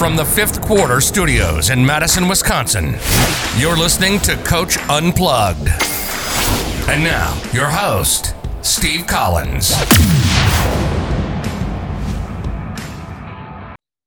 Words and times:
From 0.00 0.16
the 0.16 0.24
fifth 0.24 0.62
quarter 0.62 0.98
studios 1.02 1.68
in 1.68 1.84
Madison, 1.84 2.26
Wisconsin, 2.26 2.96
you're 3.58 3.76
listening 3.76 4.18
to 4.20 4.34
Coach 4.44 4.78
Unplugged. 4.88 5.68
And 6.88 7.04
now, 7.04 7.38
your 7.52 7.66
host, 7.66 8.34
Steve 8.62 9.06
Collins. 9.06 9.74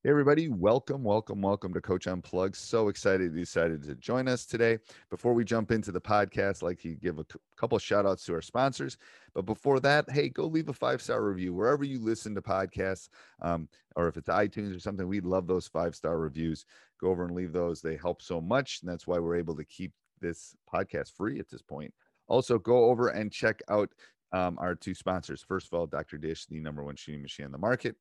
Hey 0.04 0.10
everybody, 0.10 0.50
welcome, 0.50 1.02
welcome, 1.02 1.42
welcome 1.42 1.74
to 1.74 1.80
Coach 1.80 2.08
Unplugged. 2.08 2.58
So 2.58 2.90
excited 2.90 3.32
you 3.32 3.40
decided 3.40 3.84
to 3.84 3.96
join 3.96 4.28
us 4.28 4.46
today. 4.46 4.80
Before 5.10 5.34
we 5.34 5.46
jump 5.46 5.72
into 5.72 5.94
the 5.94 6.02
podcast, 6.02 6.58
I'd 6.58 6.64
like 6.64 6.82
to 6.82 6.96
give 6.96 7.20
a 7.20 7.26
couple 7.56 7.80
shout 7.80 8.06
outs 8.06 8.26
to 8.26 8.34
our 8.34 8.42
sponsors. 8.42 8.98
But 9.34 9.46
before 9.46 9.80
that, 9.80 10.12
hey, 10.12 10.28
go 10.28 10.46
leave 10.46 10.68
a 10.68 10.74
five 10.74 11.02
star 11.02 11.24
review 11.24 11.54
wherever 11.54 11.86
you 11.86 12.02
listen 12.02 12.36
to 12.36 12.42
podcasts, 12.42 13.08
um, 13.42 13.70
or 13.96 14.10
if 14.10 14.18
it's 14.18 14.28
iTunes 14.28 14.76
or 14.76 14.80
something. 14.82 15.08
We 15.08 15.22
love 15.22 15.48
those 15.48 15.68
five 15.68 15.96
star 15.96 16.18
reviews. 16.18 16.66
Go 17.00 17.08
over 17.08 17.24
and 17.24 17.34
leave 17.34 17.54
those. 17.54 17.80
They 17.80 17.96
help 17.96 18.22
so 18.22 18.42
much, 18.42 18.80
and 18.82 18.92
that's 18.92 19.08
why 19.08 19.20
we're 19.20 19.38
able 19.38 19.56
to 19.56 19.64
keep 19.64 19.94
this 20.20 20.54
podcast 20.70 21.16
free 21.16 21.40
at 21.40 21.50
this 21.50 21.62
point. 21.62 21.94
Also, 22.28 22.60
go 22.60 22.90
over 22.90 23.08
and 23.08 23.32
check 23.32 23.62
out 23.70 23.90
um, 24.34 24.58
our 24.60 24.76
two 24.76 24.96
sponsors. 24.96 25.46
First 25.48 25.68
of 25.72 25.80
all, 25.80 25.88
Dr. 25.88 26.18
Dish, 26.18 26.46
the 26.46 26.60
number 26.60 26.84
one 26.84 26.98
shooting 26.98 27.22
machine 27.22 27.46
on 27.46 27.54
the 27.54 27.58
market, 27.58 27.96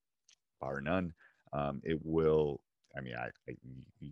bar 0.61 0.81
none 0.81 1.15
um, 1.53 1.81
it 1.85 1.99
will 2.03 2.61
i 2.97 3.01
mean 3.01 3.15
I, 3.15 3.29
I, 3.49 3.55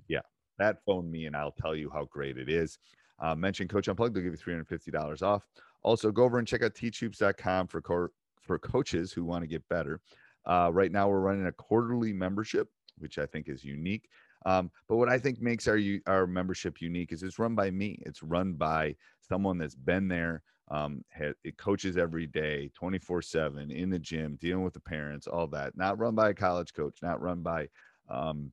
yeah 0.08 0.20
that 0.58 0.78
phone 0.84 1.10
me 1.10 1.26
and 1.26 1.36
i'll 1.36 1.52
tell 1.52 1.74
you 1.74 1.90
how 1.90 2.04
great 2.04 2.38
it 2.38 2.48
is. 2.48 2.78
Uh, 3.18 3.34
mention 3.34 3.68
coach 3.68 3.88
unplugged 3.88 4.14
they'll 4.14 4.22
give 4.22 4.32
you 4.32 4.38
$350 4.38 5.22
off. 5.22 5.46
Also 5.82 6.10
go 6.10 6.24
over 6.24 6.38
and 6.38 6.48
check 6.48 6.62
out 6.62 6.72
teachhoops.com 6.72 7.66
for 7.66 7.82
co- 7.82 8.08
for 8.40 8.58
coaches 8.58 9.12
who 9.12 9.24
want 9.24 9.42
to 9.42 9.46
get 9.46 9.66
better. 9.68 10.00
Uh, 10.46 10.70
right 10.72 10.90
now 10.90 11.06
we're 11.06 11.20
running 11.20 11.46
a 11.46 11.52
quarterly 11.52 12.14
membership 12.14 12.68
which 13.00 13.18
i 13.18 13.26
think 13.26 13.48
is 13.48 13.64
unique. 13.64 14.08
Um, 14.46 14.70
but 14.88 14.96
what 14.96 15.08
i 15.08 15.18
think 15.18 15.40
makes 15.40 15.66
our 15.66 15.78
our 16.06 16.26
membership 16.26 16.80
unique 16.80 17.12
is 17.12 17.22
it's 17.22 17.38
run 17.38 17.54
by 17.54 17.70
me. 17.70 17.98
It's 18.06 18.22
run 18.22 18.54
by 18.54 18.96
someone 19.20 19.58
that's 19.58 19.74
been 19.74 20.08
there 20.08 20.42
um, 20.70 21.04
it 21.18 21.56
coaches 21.58 21.96
every 21.96 22.26
day 22.26 22.70
24 22.74 23.22
7 23.22 23.70
in 23.70 23.90
the 23.90 23.98
gym 23.98 24.36
dealing 24.40 24.64
with 24.64 24.74
the 24.74 24.80
parents 24.80 25.26
all 25.26 25.46
that 25.48 25.76
not 25.76 25.98
run 25.98 26.14
by 26.14 26.30
a 26.30 26.34
college 26.34 26.72
coach 26.72 26.98
not 27.02 27.20
run 27.20 27.42
by 27.42 27.68
um, 28.08 28.52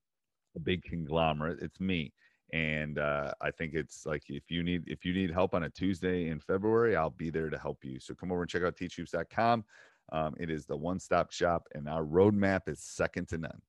a 0.56 0.60
big 0.60 0.84
conglomerate 0.84 1.60
it's 1.62 1.80
me. 1.80 2.14
And 2.54 2.98
uh, 2.98 3.34
i 3.42 3.52
think 3.52 3.74
it's 3.74 4.06
like 4.06 4.24
if 4.30 4.50
you 4.50 4.64
need 4.64 4.84
if 4.88 5.06
you 5.06 5.14
need 5.14 5.32
help 5.32 5.54
on 5.54 5.64
a 5.64 5.70
tuesday 5.70 6.30
in 6.30 6.40
february 6.40 6.96
i'll 6.96 7.10
be 7.10 7.30
there 7.30 7.50
to 7.50 7.58
help 7.58 7.84
you. 7.84 8.00
So 8.00 8.14
come 8.16 8.32
over 8.32 8.42
and 8.42 8.50
check 8.50 8.64
out 8.64 8.76
teachhoops.com 8.76 9.64
um, 10.12 10.36
it 10.40 10.50
is 10.50 10.66
the 10.66 10.78
one-stop 10.78 11.32
shop 11.32 11.68
and 11.76 11.90
our 11.90 12.04
roadmap 12.04 12.70
is 12.70 12.80
second 12.80 13.28
to 13.30 13.38
none. 13.38 13.62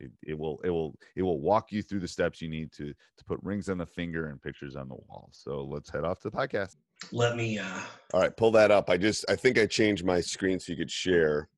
It, 0.00 0.10
it, 0.24 0.38
will 0.38 0.60
it 0.62 0.70
will 0.70 0.94
it 1.16 1.22
will 1.22 1.40
walk 1.40 1.72
you 1.72 1.82
through 1.82 2.00
the 2.00 2.08
steps 2.08 2.40
you 2.40 2.48
need 2.48 2.70
to 2.72 2.92
to 2.92 3.24
put 3.24 3.40
rings 3.42 3.68
on 3.68 3.78
the 3.78 3.86
finger 3.86 4.28
and 4.28 4.40
pictures 4.40 4.76
on 4.76 4.88
the 4.88 4.94
wall. 4.94 5.28
So 5.32 5.64
let's 5.64 5.90
head 5.90 6.04
off 6.04 6.20
to 6.20 6.30
the 6.30 6.36
podcast 6.36 6.76
let 7.12 7.36
me 7.36 7.58
uh 7.58 7.80
all 8.12 8.20
right 8.20 8.36
pull 8.36 8.50
that 8.50 8.70
up 8.70 8.90
i 8.90 8.96
just 8.96 9.24
i 9.28 9.36
think 9.36 9.58
i 9.58 9.66
changed 9.66 10.04
my 10.04 10.20
screen 10.20 10.58
so 10.58 10.72
you 10.72 10.78
could 10.78 10.90
share 10.90 11.48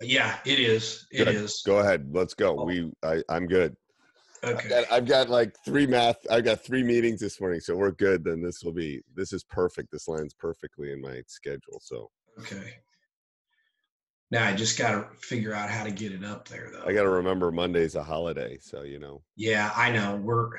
yeah 0.00 0.38
it 0.46 0.58
is 0.58 1.06
It 1.10 1.24
good. 1.24 1.34
is. 1.34 1.62
go 1.66 1.78
ahead 1.78 2.08
let's 2.12 2.34
go 2.34 2.58
oh. 2.58 2.64
we 2.64 2.90
i 3.02 3.22
i'm 3.28 3.46
good 3.46 3.76
okay 4.44 4.64
I've 4.64 4.68
got, 4.68 4.92
I've 4.92 5.06
got 5.06 5.28
like 5.28 5.54
three 5.64 5.86
math 5.86 6.16
i've 6.30 6.44
got 6.44 6.64
three 6.64 6.82
meetings 6.82 7.20
this 7.20 7.40
morning 7.40 7.60
so 7.60 7.76
we're 7.76 7.90
good 7.90 8.24
then 8.24 8.40
this 8.42 8.62
will 8.62 8.72
be 8.72 9.02
this 9.14 9.32
is 9.32 9.44
perfect 9.44 9.90
this 9.92 10.08
lands 10.08 10.34
perfectly 10.34 10.92
in 10.92 11.00
my 11.00 11.22
schedule 11.26 11.80
so 11.80 12.10
okay 12.38 12.74
now 14.30 14.46
I 14.46 14.54
just 14.54 14.78
got 14.78 14.92
to 14.92 15.06
figure 15.18 15.54
out 15.54 15.70
how 15.70 15.82
to 15.84 15.90
get 15.90 16.12
it 16.12 16.24
up 16.24 16.46
there, 16.48 16.70
though. 16.72 16.84
I 16.86 16.92
got 16.92 17.02
to 17.02 17.08
remember 17.08 17.50
Monday's 17.50 17.96
a 17.96 18.02
holiday, 18.02 18.58
so 18.60 18.82
you 18.82 19.00
know. 19.00 19.22
Yeah, 19.36 19.72
I 19.74 19.90
know. 19.90 20.16
We're 20.16 20.50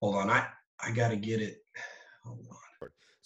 hold 0.00 0.16
on. 0.16 0.30
I 0.30 0.46
I 0.80 0.92
got 0.92 1.08
to 1.08 1.16
get 1.16 1.42
it. 1.42 1.58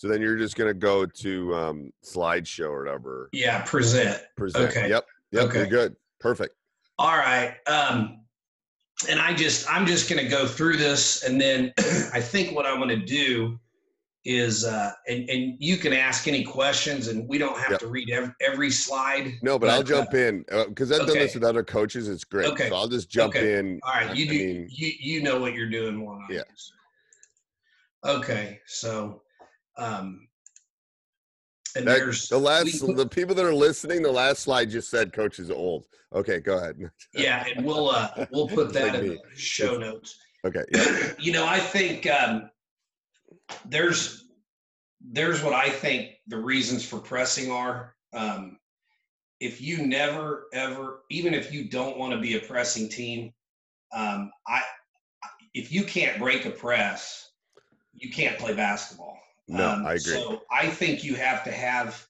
So 0.02 0.08
then 0.08 0.20
you're 0.20 0.36
just 0.36 0.56
gonna 0.56 0.74
go 0.74 1.06
to 1.06 1.54
um, 1.54 1.92
slideshow 2.04 2.70
or 2.70 2.82
whatever. 2.82 3.28
Yeah, 3.30 3.62
present. 3.62 4.20
Present. 4.36 4.68
Okay. 4.68 4.88
Yep. 4.88 5.06
Yep. 5.30 5.44
Okay. 5.44 5.58
You're 5.58 5.66
good. 5.68 5.96
Perfect. 6.18 6.56
All 6.98 7.16
right. 7.16 7.54
Um, 7.68 8.18
and 9.08 9.20
I 9.20 9.32
just 9.32 9.70
I'm 9.70 9.86
just 9.86 10.10
gonna 10.10 10.28
go 10.28 10.44
through 10.44 10.76
this, 10.78 11.22
and 11.22 11.40
then 11.40 11.72
I 12.12 12.20
think 12.20 12.52
what 12.52 12.66
I'm 12.66 12.80
gonna 12.80 12.96
do 12.96 13.60
is 14.24 14.64
uh, 14.64 14.90
and 15.06 15.30
and 15.30 15.54
you 15.60 15.76
can 15.76 15.92
ask 15.92 16.26
any 16.26 16.42
questions 16.42 17.06
and 17.06 17.28
we 17.28 17.38
don't 17.38 17.56
have 17.56 17.70
yep. 17.70 17.80
to 17.82 17.86
read 17.86 18.10
every, 18.10 18.32
every 18.40 18.70
slide 18.70 19.34
no 19.42 19.58
but, 19.58 19.66
but 19.66 19.70
i'll 19.70 19.82
jump 19.82 20.14
uh, 20.14 20.16
in 20.16 20.44
because 20.68 20.92
uh, 20.92 20.94
i've 20.94 21.00
okay. 21.00 21.12
done 21.12 21.18
this 21.18 21.34
with 21.34 21.42
other 21.42 21.64
coaches 21.64 22.08
it's 22.08 22.22
great 22.22 22.46
okay 22.46 22.68
so 22.68 22.76
i'll 22.76 22.86
just 22.86 23.10
jump 23.10 23.34
okay. 23.34 23.58
in 23.58 23.80
all 23.82 23.94
right 23.94 24.14
you 24.14 24.26
I 24.26 24.28
do 24.28 24.38
mean, 24.38 24.68
you 24.70 24.92
you 25.00 25.22
know 25.24 25.40
what 25.40 25.54
you're 25.54 25.68
doing 25.68 25.96
more 25.96 26.20
than 26.28 26.36
yeah 26.36 26.42
okay 28.04 28.60
so 28.64 29.21
um 29.78 30.28
and 31.74 31.86
that, 31.86 31.98
there's 31.98 32.28
the 32.28 32.38
last 32.38 32.82
we, 32.82 32.94
the 32.94 33.06
people 33.06 33.34
that 33.34 33.44
are 33.44 33.54
listening 33.54 34.02
the 34.02 34.10
last 34.10 34.40
slide 34.42 34.68
just 34.68 34.90
said 34.90 35.12
coach 35.12 35.38
is 35.38 35.50
old 35.50 35.86
okay 36.14 36.38
go 36.38 36.58
ahead 36.58 36.76
yeah 37.14 37.44
and 37.54 37.64
we'll 37.64 37.88
uh 37.90 38.26
we'll 38.30 38.48
put 38.48 38.72
that 38.72 38.88
like 38.88 39.02
in 39.02 39.08
me. 39.10 39.18
the 39.30 39.38
show 39.38 39.78
notes 39.78 40.18
okay 40.44 40.64
yeah. 40.72 41.12
you 41.18 41.32
know 41.32 41.46
i 41.46 41.58
think 41.58 42.08
um 42.10 42.50
there's 43.66 44.22
there's 45.10 45.42
what 45.42 45.52
I 45.52 45.68
think 45.68 46.12
the 46.28 46.38
reasons 46.38 46.84
for 46.84 46.98
pressing 46.98 47.50
are. 47.50 47.94
Um, 48.12 48.58
if 49.40 49.60
you 49.60 49.84
never 49.84 50.46
ever, 50.52 51.02
even 51.10 51.34
if 51.34 51.52
you 51.52 51.68
don't 51.68 51.98
want 51.98 52.12
to 52.12 52.20
be 52.20 52.36
a 52.36 52.40
pressing 52.40 52.88
team, 52.88 53.32
um, 53.92 54.30
I 54.46 54.62
if 55.54 55.72
you 55.72 55.84
can't 55.84 56.18
break 56.18 56.46
a 56.46 56.50
press, 56.50 57.30
you 57.92 58.10
can't 58.10 58.38
play 58.38 58.54
basketball. 58.54 59.18
No, 59.52 59.70
um, 59.70 59.86
I 59.86 59.94
agree. 59.94 60.14
So 60.14 60.42
I 60.50 60.68
think 60.68 61.04
you 61.04 61.14
have 61.14 61.44
to 61.44 61.52
have, 61.52 62.06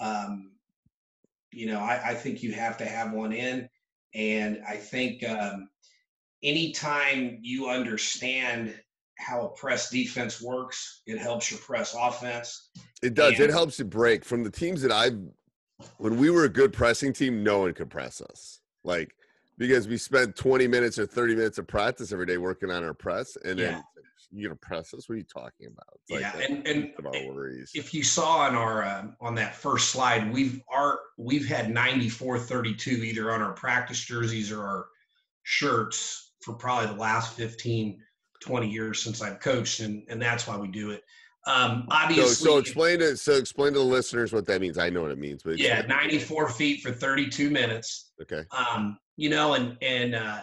um, 0.00 0.52
you 1.52 1.66
know, 1.66 1.80
I, 1.80 2.10
I, 2.10 2.14
think 2.14 2.42
you 2.42 2.52
have 2.52 2.76
to 2.78 2.84
have 2.84 3.12
one 3.12 3.32
in, 3.32 3.68
and 4.14 4.62
I 4.68 4.76
think 4.76 5.28
um, 5.28 5.68
anytime 6.42 7.38
you 7.42 7.68
understand 7.68 8.74
how 9.18 9.46
a 9.46 9.48
press 9.48 9.90
defense 9.90 10.40
works. 10.40 11.02
It 11.06 11.18
helps 11.18 11.50
your 11.50 11.60
press 11.60 11.94
offense. 11.98 12.70
It 13.02 13.14
does. 13.14 13.34
And, 13.34 13.40
it 13.40 13.50
helps 13.50 13.78
you 13.78 13.84
break 13.84 14.24
from 14.24 14.42
the 14.42 14.50
teams 14.50 14.82
that 14.82 14.92
I've. 14.92 15.18
When 15.98 16.18
we 16.18 16.30
were 16.30 16.44
a 16.44 16.48
good 16.48 16.72
pressing 16.72 17.12
team, 17.12 17.42
no 17.42 17.60
one 17.60 17.74
could 17.74 17.90
press 17.90 18.20
us. 18.20 18.60
Like 18.84 19.14
because 19.58 19.88
we 19.88 19.96
spent 19.96 20.36
20 20.36 20.66
minutes 20.66 20.98
or 20.98 21.06
30 21.06 21.36
minutes 21.36 21.58
of 21.58 21.66
practice 21.66 22.12
every 22.12 22.26
day 22.26 22.38
working 22.38 22.70
on 22.70 22.84
our 22.84 22.94
press, 22.94 23.36
and 23.44 23.58
then 23.58 23.82
You're 24.32 24.50
gonna 24.50 24.58
press 24.58 24.94
us. 24.94 25.08
What 25.08 25.14
are 25.14 25.18
you 25.18 25.24
talking 25.24 25.66
about? 25.66 26.00
It's 26.08 26.20
Yeah, 26.20 26.36
and- 26.38 26.66
and 26.66 26.92
if 27.74 27.92
you 27.94 28.02
saw 28.02 28.38
on 28.38 28.54
our 28.54 28.84
uh, 28.84 29.06
on 29.20 29.34
that 29.36 29.54
first 29.54 29.90
slide 29.90 30.32
we've 30.32 30.60
our 30.68 31.00
we've 31.18 31.46
had 31.46 31.70
94 31.70 32.38
32 32.38 32.90
either 32.90 33.32
on 33.32 33.40
our 33.42 33.52
practice 33.52 34.00
jerseys 34.00 34.50
or 34.52 34.62
our 34.62 34.86
shirts 35.42 36.32
for 36.40 36.54
probably 36.54 36.86
the 36.94 37.00
last 37.00 37.34
15 37.36 38.00
20 38.42 38.68
years 38.68 39.02
since 39.02 39.22
i've 39.22 39.40
coached 39.40 39.80
and 39.80 40.02
and 40.08 40.20
that's 40.20 40.46
why 40.46 40.56
we 40.56 40.68
do 40.68 40.90
it 40.90 41.02
um 41.46 41.86
obviously 41.90 42.46
so 42.46 42.58
explain 42.58 43.00
it. 43.02 43.16
So 43.18 43.32
explain 43.34 43.74
to 43.74 43.78
the 43.80 43.84
listeners 43.84 44.32
what 44.32 44.46
that 44.46 44.62
means. 44.62 44.78
I 44.78 44.88
know 44.88 45.02
what 45.02 45.10
it 45.10 45.18
means, 45.18 45.42
but 45.42 45.58
yeah 45.58 45.82
94 45.82 46.48
feet 46.50 46.80
for 46.80 46.90
32 46.90 47.50
minutes 47.50 48.12
Okay. 48.22 48.44
um 48.50 48.98
you 49.16 49.28
know 49.28 49.54
and 49.54 49.76
and 49.82 50.14
uh 50.14 50.40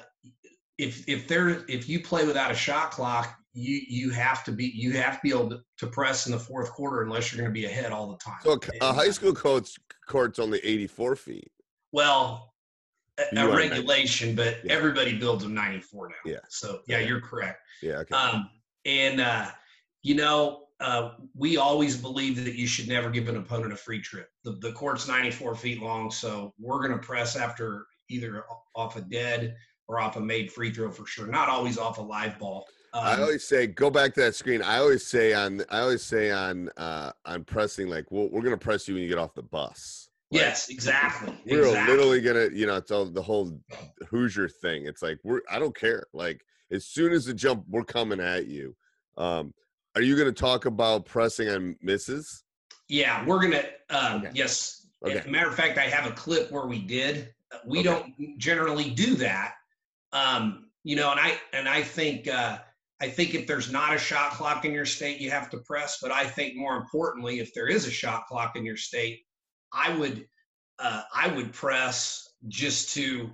if 0.77 1.07
if 1.07 1.27
there 1.27 1.63
if 1.67 1.89
you 1.89 2.01
play 2.01 2.25
without 2.25 2.51
a 2.51 2.55
shot 2.55 2.91
clock 2.91 3.37
you 3.53 3.81
you 3.87 4.09
have 4.11 4.43
to 4.45 4.51
be 4.51 4.65
you 4.73 4.91
have 4.93 5.15
to 5.15 5.19
be 5.23 5.29
able 5.29 5.49
to, 5.49 5.61
to 5.77 5.87
press 5.87 6.25
in 6.25 6.31
the 6.31 6.39
fourth 6.39 6.71
quarter 6.71 7.01
unless 7.01 7.31
you're 7.31 7.41
going 7.41 7.53
to 7.53 7.59
be 7.59 7.65
ahead 7.65 7.91
all 7.91 8.09
the 8.09 8.17
time 8.17 8.37
So 8.43 8.53
a, 8.53 8.89
a 8.89 8.93
high 8.93 9.09
uh, 9.09 9.11
school 9.11 9.33
coach 9.33 9.75
court's 10.07 10.39
only 10.39 10.59
84 10.59 11.15
feet. 11.15 11.51
Well, 11.91 12.53
a, 13.17 13.37
a 13.37 13.55
regulation, 13.55 14.35
but 14.35 14.57
Yeah. 14.63 14.73
everybody 14.73 15.17
builds 15.17 15.43
them 15.43 15.53
94 15.53 16.09
now. 16.09 16.15
Yeah. 16.25 16.37
So 16.49 16.81
yeah, 16.87 16.99
Yeah. 16.99 17.07
you're 17.07 17.21
correct. 17.21 17.59
Yeah. 17.81 17.97
Okay. 17.99 18.15
Um, 18.15 18.49
and 18.85 19.19
uh, 19.19 19.47
you 20.01 20.15
know, 20.15 20.67
uh, 20.79 21.11
we 21.35 21.57
always 21.57 21.95
believe 21.95 22.43
that 22.43 22.55
you 22.55 22.65
should 22.65 22.87
never 22.87 23.09
give 23.09 23.27
an 23.27 23.37
opponent 23.37 23.71
a 23.73 23.75
free 23.75 24.01
trip. 24.01 24.29
The, 24.43 24.53
the 24.53 24.71
court's 24.71 25.07
94 25.07 25.55
feet 25.55 25.81
long, 25.81 26.09
so 26.09 26.53
we're 26.57 26.79
going 26.79 26.99
to 26.99 27.05
press 27.05 27.35
after 27.35 27.85
either 28.09 28.45
off 28.75 28.95
a 28.95 29.01
dead 29.01 29.55
or 29.87 29.99
off 29.99 30.15
a 30.15 30.19
made 30.19 30.51
free 30.51 30.71
throw 30.73 30.89
for 30.89 31.05
sure. 31.05 31.27
Not 31.27 31.49
always 31.49 31.77
off 31.77 31.97
a 31.99 32.01
live 32.01 32.39
ball. 32.39 32.65
I 32.93 33.13
Um, 33.13 33.21
always 33.21 33.43
say 33.47 33.67
go 33.67 33.89
back 33.89 34.13
to 34.15 34.19
that 34.21 34.35
screen. 34.35 34.61
I 34.61 34.77
always 34.77 35.05
say 35.05 35.33
on 35.33 35.63
I 35.69 35.79
always 35.79 36.03
say 36.03 36.31
on 36.31 36.69
uh 36.77 37.11
on 37.25 37.43
pressing 37.45 37.87
like 37.87 38.05
well, 38.11 38.29
we're 38.29 38.41
gonna 38.41 38.57
press 38.57 38.87
you 38.87 38.95
when 38.95 39.03
you 39.03 39.09
get 39.09 39.17
off 39.17 39.33
the 39.33 39.43
bus. 39.43 40.09
Like, 40.29 40.41
yes, 40.41 40.69
exactly. 40.69 41.33
We're 41.45 41.65
exactly. 41.67 41.93
literally 41.93 42.21
gonna, 42.21 42.49
you 42.53 42.65
know, 42.65 42.75
it's 42.75 42.91
all 42.91 43.05
the 43.05 43.21
whole 43.21 43.59
Hoosier 44.09 44.49
thing. 44.49 44.85
It's 44.87 45.01
like 45.01 45.19
we're 45.23 45.41
I 45.49 45.59
don't 45.59 45.75
care. 45.75 46.05
Like 46.13 46.45
as 46.71 46.85
soon 46.85 47.11
as 47.13 47.25
the 47.25 47.33
jump, 47.33 47.65
we're 47.69 47.83
coming 47.83 48.19
at 48.19 48.47
you. 48.47 48.75
Um, 49.17 49.53
are 49.95 50.01
you 50.01 50.17
gonna 50.17 50.31
talk 50.31 50.65
about 50.65 51.05
pressing 51.05 51.49
on 51.49 51.75
misses? 51.81 52.43
Yeah, 52.87 53.25
we're 53.25 53.41
gonna. 53.41 53.63
Um, 53.89 54.21
Okay. 54.21 54.31
Yes. 54.33 54.87
Okay. 55.05 55.29
Matter 55.29 55.47
of 55.47 55.55
fact, 55.55 55.77
I 55.77 55.83
have 55.83 56.09
a 56.09 56.13
clip 56.13 56.51
where 56.51 56.65
we 56.65 56.79
did. 56.79 57.33
Uh, 57.51 57.57
We 57.65 57.79
Okay. 57.79 57.87
don't 57.87 58.37
generally 58.37 58.89
do 58.89 59.15
that. 59.15 59.55
Um, 60.13 60.69
you 60.83 60.95
know, 60.95 61.11
and 61.11 61.19
I 61.19 61.39
and 61.53 61.67
I 61.69 61.83
think 61.83 62.27
uh, 62.27 62.59
I 63.01 63.09
think 63.09 63.33
if 63.33 63.47
there's 63.47 63.71
not 63.71 63.95
a 63.95 63.97
shot 63.97 64.31
clock 64.33 64.63
in 64.63 64.73
your 64.73 64.85
state, 64.85 65.19
you 65.19 65.31
have 65.31 65.49
to 65.49 65.57
press. 65.57 65.97
But 66.01 66.11
I 66.11 66.23
think 66.23 66.55
more 66.55 66.77
importantly, 66.77 67.39
if 67.39 67.51
there 67.53 67.67
is 67.67 67.87
a 67.87 67.91
shot 67.91 68.27
clock 68.27 68.55
in 68.55 68.63
your 68.63 68.77
state, 68.77 69.21
I 69.73 69.95
would 69.95 70.27
uh, 70.77 71.01
I 71.13 71.27
would 71.29 71.51
press 71.51 72.27
just 72.47 72.93
to 72.93 73.31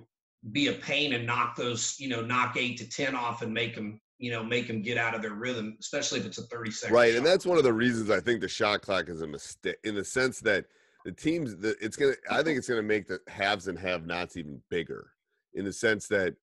be 0.52 0.68
a 0.68 0.72
pain 0.72 1.12
and 1.12 1.26
knock 1.26 1.56
those 1.56 1.96
you 1.98 2.08
know 2.08 2.22
knock 2.22 2.56
eight 2.56 2.78
to 2.78 2.88
ten 2.88 3.14
off 3.14 3.42
and 3.42 3.52
make 3.52 3.74
them 3.74 4.00
you 4.18 4.30
know 4.30 4.42
make 4.42 4.66
them 4.66 4.80
get 4.80 4.96
out 4.96 5.14
of 5.14 5.20
their 5.20 5.34
rhythm, 5.34 5.76
especially 5.80 6.20
if 6.20 6.26
it's 6.26 6.38
a 6.38 6.46
thirty 6.46 6.70
second. 6.70 6.94
Right, 6.94 7.10
shot. 7.10 7.18
and 7.18 7.26
that's 7.26 7.44
one 7.44 7.58
of 7.58 7.64
the 7.64 7.72
reasons 7.72 8.10
I 8.10 8.20
think 8.20 8.40
the 8.40 8.48
shot 8.48 8.80
clock 8.80 9.10
is 9.10 9.20
a 9.20 9.26
mistake 9.26 9.76
in 9.84 9.94
the 9.94 10.04
sense 10.04 10.40
that 10.40 10.64
the 11.04 11.12
teams 11.12 11.56
that 11.56 11.76
it's 11.80 11.96
gonna 11.96 12.14
I 12.30 12.42
think 12.42 12.56
it's 12.56 12.68
gonna 12.68 12.82
make 12.82 13.06
the 13.06 13.20
haves 13.28 13.68
and 13.68 13.78
have 13.78 14.06
nots 14.06 14.38
even 14.38 14.62
bigger 14.70 15.10
in 15.52 15.66
the 15.66 15.72
sense 15.72 16.08
that 16.08 16.36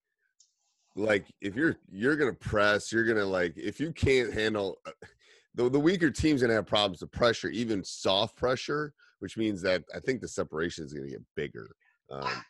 like 0.95 1.25
if 1.41 1.55
you're 1.55 1.75
you're 1.91 2.15
gonna 2.15 2.33
press, 2.33 2.91
you're 2.91 3.05
gonna 3.05 3.25
like 3.25 3.53
if 3.57 3.79
you 3.79 3.91
can't 3.91 4.33
handle 4.33 4.77
uh, 4.85 4.91
the 5.53 5.69
the 5.69 5.79
weaker 5.79 6.09
team's 6.09 6.41
gonna 6.41 6.53
have 6.53 6.65
problems 6.65 7.01
with 7.01 7.11
pressure, 7.11 7.49
even 7.49 7.83
soft 7.83 8.35
pressure, 8.37 8.93
which 9.19 9.37
means 9.37 9.61
that 9.61 9.83
I 9.93 9.99
think 9.99 10.21
the 10.21 10.27
separation 10.27 10.85
is 10.85 10.93
gonna 10.93 11.09
get 11.09 11.21
bigger. 11.35 11.69
Um, 12.11 12.43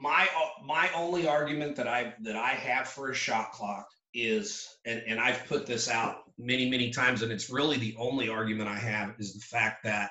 my 0.00 0.28
my 0.64 0.90
only 0.94 1.28
argument 1.28 1.76
that 1.76 1.86
I 1.86 2.14
that 2.22 2.36
I 2.36 2.50
have 2.50 2.88
for 2.88 3.10
a 3.10 3.14
shot 3.14 3.52
clock 3.52 3.86
is, 4.14 4.66
and, 4.84 5.02
and 5.06 5.20
I've 5.20 5.46
put 5.46 5.66
this 5.66 5.88
out 5.88 6.22
many 6.38 6.68
many 6.68 6.90
times, 6.90 7.22
and 7.22 7.30
it's 7.30 7.50
really 7.50 7.76
the 7.76 7.94
only 7.98 8.28
argument 8.28 8.68
I 8.68 8.78
have 8.78 9.14
is 9.18 9.34
the 9.34 9.40
fact 9.40 9.84
that 9.84 10.10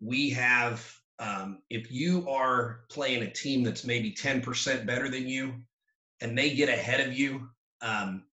we 0.00 0.30
have 0.30 0.84
um, 1.20 1.58
if 1.70 1.92
you 1.92 2.28
are 2.28 2.80
playing 2.90 3.22
a 3.22 3.30
team 3.30 3.62
that's 3.62 3.84
maybe 3.84 4.10
ten 4.10 4.40
percent 4.40 4.86
better 4.86 5.08
than 5.08 5.28
you, 5.28 5.54
and 6.20 6.36
they 6.36 6.54
get 6.54 6.68
ahead 6.68 7.06
of 7.06 7.12
you, 7.12 7.48
um, 7.82 8.24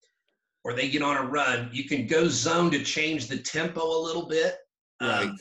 or 0.63 0.73
they 0.73 0.89
get 0.89 1.01
on 1.01 1.17
a 1.17 1.23
run, 1.23 1.69
you 1.73 1.85
can 1.85 2.05
go 2.07 2.27
zone 2.27 2.69
to 2.71 2.83
change 2.83 3.27
the 3.27 3.37
tempo 3.37 3.81
a 3.83 4.01
little 4.01 4.27
bit. 4.27 4.57
right. 5.01 5.23
Um, 5.29 5.37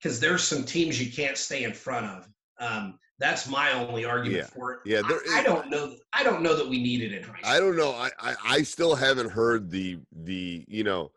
because 0.00 0.20
there's 0.20 0.44
some 0.44 0.62
teams 0.62 1.00
you 1.04 1.10
can't 1.10 1.36
stay 1.36 1.64
in 1.64 1.72
front 1.72 2.06
of. 2.06 2.28
Um, 2.60 3.00
that's 3.18 3.48
my 3.48 3.72
only 3.72 4.04
argument 4.04 4.42
Yeah. 4.42 4.46
for 4.46 4.74
it. 4.74 4.80
Yeah, 4.84 5.02
there 5.08 5.18
I, 5.32 5.40
I 5.40 5.42
don't 5.42 5.68
know. 5.70 5.96
I 6.12 6.22
don't 6.22 6.40
know 6.40 6.54
that 6.56 6.68
we 6.68 6.80
need 6.80 7.02
it 7.02 7.12
in 7.12 7.22
high 7.24 7.40
school. 7.40 7.50
I 7.52 7.58
don't 7.58 7.76
know. 7.76 7.90
I, 7.90 8.10
I 8.20 8.34
I 8.44 8.62
still 8.62 8.94
haven't 8.94 9.28
heard 9.30 9.70
the 9.72 9.98
the 10.12 10.64
you 10.68 10.84
know, 10.84 11.10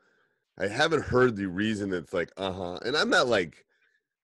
I 0.60 0.68
haven't 0.68 1.04
heard 1.04 1.36
the 1.36 1.46
reason 1.46 1.92
that's 1.92 2.12
like 2.12 2.32
uh 2.38 2.52
huh. 2.52 2.80
And 2.84 2.98
I'm 2.98 3.12
not 3.12 3.28
like 3.28 3.64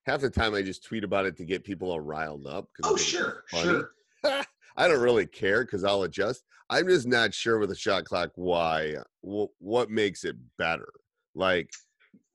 half 0.07 0.21
the 0.21 0.29
time 0.31 0.55
I 0.55 0.63
just 0.63 0.83
tweet 0.83 1.03
about 1.03 1.27
it 1.27 1.37
to 1.37 1.45
get 1.45 1.63
people 1.63 1.91
all 1.91 1.99
riled 1.99 2.47
up. 2.47 2.67
Oh, 2.83 2.95
sure, 2.97 3.43
funny. 3.51 3.63
sure. 3.63 3.91
I 4.77 4.87
don't 4.87 5.01
really 5.01 5.25
care 5.25 5.63
because 5.65 5.83
I'll 5.83 6.03
adjust. 6.03 6.43
I'm 6.69 6.87
just 6.87 7.07
not 7.07 7.33
sure 7.33 7.57
with 7.59 7.69
the 7.69 7.75
shot 7.75 8.05
clock 8.05 8.31
why 8.35 8.95
wh- 9.21 9.49
what 9.59 9.89
makes 9.89 10.23
it 10.23 10.35
better. 10.57 10.89
Like 11.35 11.69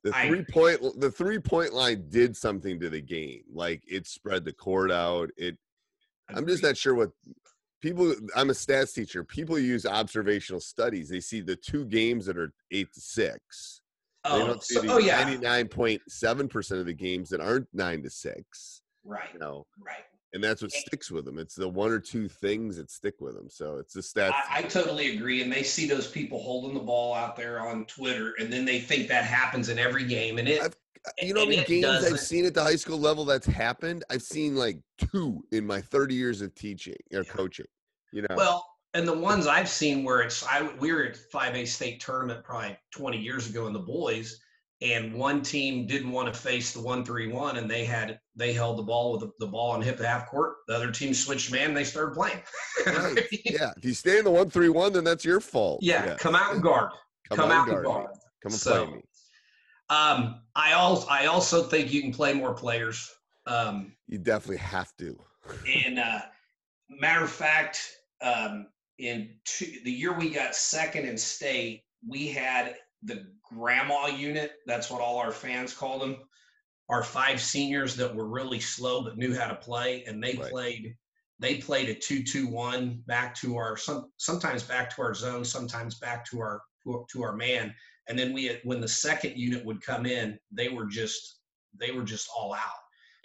the 0.04 0.12
I- 0.14 0.28
three 0.28 0.44
point 0.50 0.80
the 1.00 1.10
three 1.10 1.38
point 1.38 1.72
line 1.72 2.06
did 2.08 2.36
something 2.36 2.80
to 2.80 2.90
the 2.90 3.00
game. 3.00 3.42
Like 3.52 3.82
it 3.86 4.06
spread 4.06 4.44
the 4.44 4.52
court 4.52 4.90
out. 4.90 5.30
It 5.36 5.56
I'm 6.34 6.46
just 6.46 6.62
not 6.62 6.76
sure 6.76 6.94
what 6.94 7.10
people. 7.82 8.14
I'm 8.34 8.50
a 8.50 8.54
stats 8.54 8.94
teacher. 8.94 9.22
People 9.22 9.58
use 9.58 9.84
observational 9.86 10.60
studies. 10.60 11.08
They 11.08 11.20
see 11.20 11.40
the 11.40 11.56
two 11.56 11.84
games 11.84 12.26
that 12.26 12.38
are 12.38 12.52
eight 12.70 12.92
to 12.94 13.00
six. 13.00 13.82
they 14.24 14.30
Oh, 14.30 14.46
don't 14.46 14.62
see 14.62 14.74
so, 14.76 14.82
the 14.82 14.92
oh 14.92 14.98
yeah, 14.98 15.24
99.7 15.24 16.48
percent 16.50 16.80
of 16.80 16.86
the 16.86 16.94
games 16.94 17.28
that 17.30 17.40
aren't 17.40 17.66
nine 17.72 18.02
to 18.02 18.10
six. 18.10 18.81
Right, 19.04 19.28
You 19.32 19.38
know, 19.38 19.66
right. 19.84 20.04
and 20.32 20.42
that's 20.42 20.62
what 20.62 20.72
sticks 20.72 21.10
with 21.10 21.24
them. 21.24 21.38
It's 21.38 21.54
the 21.54 21.68
one 21.68 21.90
or 21.90 21.98
two 22.00 22.28
things 22.28 22.76
that 22.76 22.90
stick 22.90 23.14
with 23.20 23.34
them. 23.34 23.48
So 23.50 23.76
it's 23.78 23.94
the 23.94 24.00
stats. 24.00 24.32
I, 24.32 24.58
I 24.58 24.62
totally 24.62 25.16
agree. 25.16 25.42
And 25.42 25.52
they 25.52 25.62
see 25.62 25.86
those 25.88 26.06
people 26.08 26.40
holding 26.42 26.74
the 26.74 26.80
ball 26.84 27.14
out 27.14 27.36
there 27.36 27.60
on 27.60 27.84
Twitter, 27.86 28.34
and 28.38 28.52
then 28.52 28.64
they 28.64 28.80
think 28.80 29.08
that 29.08 29.24
happens 29.24 29.68
in 29.68 29.78
every 29.78 30.04
game, 30.04 30.38
and 30.38 30.48
it. 30.48 30.62
I've- 30.62 30.74
uh, 31.04 31.10
you 31.20 31.34
know 31.34 31.42
and 31.42 31.66
games 31.66 31.84
I've 32.04 32.20
seen 32.20 32.44
at 32.44 32.54
the 32.54 32.62
high 32.62 32.76
school 32.76 32.96
level 32.96 33.24
that's 33.24 33.44
happened? 33.44 34.04
I've 34.08 34.22
seen 34.22 34.54
like 34.54 34.78
two 34.98 35.42
in 35.50 35.66
my 35.66 35.80
30 35.80 36.14
years 36.14 36.40
of 36.42 36.54
teaching 36.54 36.94
or 37.12 37.24
coaching. 37.24 37.66
You 38.12 38.22
know, 38.22 38.36
Well, 38.36 38.64
and 38.94 39.08
the 39.08 39.18
ones 39.18 39.48
I've 39.48 39.68
seen 39.68 40.04
where 40.04 40.20
it's 40.20 40.44
I 40.46 40.62
we 40.78 40.92
were 40.92 41.02
at 41.02 41.16
five 41.16 41.56
A 41.56 41.64
state 41.64 41.98
tournament 41.98 42.44
probably 42.44 42.78
20 42.92 43.18
years 43.18 43.50
ago 43.50 43.66
in 43.66 43.72
the 43.72 43.80
boys, 43.80 44.38
and 44.82 45.14
one 45.14 45.42
team 45.42 45.86
didn't 45.86 46.10
want 46.10 46.32
to 46.32 46.38
face 46.38 46.72
the 46.72 46.80
one 46.80 47.04
three 47.04 47.28
one, 47.28 47.56
and 47.56 47.70
they 47.70 47.84
had 47.84 48.18
they 48.34 48.52
held 48.52 48.78
the 48.78 48.82
ball 48.82 49.12
with 49.12 49.20
the, 49.20 49.30
the 49.38 49.46
ball 49.46 49.74
and 49.74 49.84
hit 49.84 49.96
the 49.96 50.06
half 50.06 50.28
court. 50.28 50.56
The 50.66 50.74
other 50.74 50.90
team 50.90 51.14
switched 51.14 51.52
man, 51.52 51.68
and 51.68 51.76
they 51.76 51.84
started 51.84 52.14
playing. 52.14 52.40
Right. 52.86 53.26
yeah. 53.44 53.72
If 53.76 53.84
you 53.84 53.94
stay 53.94 54.18
in 54.18 54.24
the 54.24 54.30
one 54.30 54.50
three 54.50 54.68
one, 54.68 54.92
then 54.92 55.04
that's 55.04 55.24
your 55.24 55.40
fault. 55.40 55.80
yeah, 55.82 56.16
come 56.16 56.34
out 56.34 56.52
and 56.54 56.62
guard. 56.62 56.90
Come, 57.28 57.38
Come, 57.38 57.50
out 57.52 57.66
guard 57.68 57.84
and 57.86 57.94
me. 57.94 58.00
guard. 58.00 58.06
Come 58.42 58.52
and 58.52 58.54
So- 58.54 58.84
play 58.86 58.94
me. 58.96 59.02
Um, 59.90 60.40
I 60.56 60.72
also 60.72 61.06
I 61.08 61.26
also 61.26 61.62
think 61.62 61.92
you 61.92 62.00
can 62.02 62.12
play 62.12 62.32
more 62.34 62.54
players. 62.54 63.10
Um, 63.46 63.92
You 64.08 64.18
definitely 64.18 64.58
have 64.58 64.90
to. 64.98 65.18
And 65.86 65.98
uh, 65.98 66.20
matter 66.88 67.24
of 67.24 67.30
fact, 67.30 67.80
um, 68.22 68.68
in 68.98 69.30
two, 69.44 69.66
the 69.84 69.90
year 69.92 70.12
we 70.16 70.30
got 70.30 70.54
second 70.54 71.06
in 71.06 71.18
state, 71.18 71.82
we 72.08 72.28
had 72.28 72.76
the 73.02 73.26
grandma 73.54 74.06
unit. 74.06 74.52
That's 74.66 74.90
what 74.90 75.00
all 75.00 75.18
our 75.18 75.32
fans 75.32 75.74
called 75.74 76.02
them. 76.02 76.16
Our 76.88 77.02
five 77.02 77.40
seniors 77.40 77.96
that 77.96 78.14
were 78.14 78.28
really 78.28 78.60
slow 78.60 79.02
but 79.02 79.16
knew 79.16 79.34
how 79.34 79.48
to 79.48 79.54
play, 79.54 80.04
and 80.04 80.22
they 80.22 80.34
Right. 80.34 80.50
played. 80.50 80.96
They 81.38 81.56
played 81.56 81.88
a 81.88 81.94
two-two-one 81.94 83.02
back 83.06 83.34
to 83.36 83.56
our 83.56 83.76
some 83.76 84.12
sometimes 84.16 84.62
back 84.62 84.94
to 84.94 85.02
our 85.02 85.14
zone, 85.14 85.44
sometimes 85.44 85.98
back 85.98 86.24
to 86.26 86.40
our 86.40 86.62
to 87.10 87.22
our 87.22 87.34
man. 87.34 87.74
And 88.08 88.18
then 88.18 88.32
we 88.32 88.46
had, 88.46 88.60
when 88.64 88.80
the 88.80 88.88
second 88.88 89.36
unit 89.36 89.64
would 89.64 89.80
come 89.80 90.06
in, 90.06 90.38
they 90.50 90.68
were 90.68 90.86
just 90.86 91.40
they 91.80 91.90
were 91.90 92.04
just 92.04 92.28
all 92.36 92.52
out. 92.52 92.82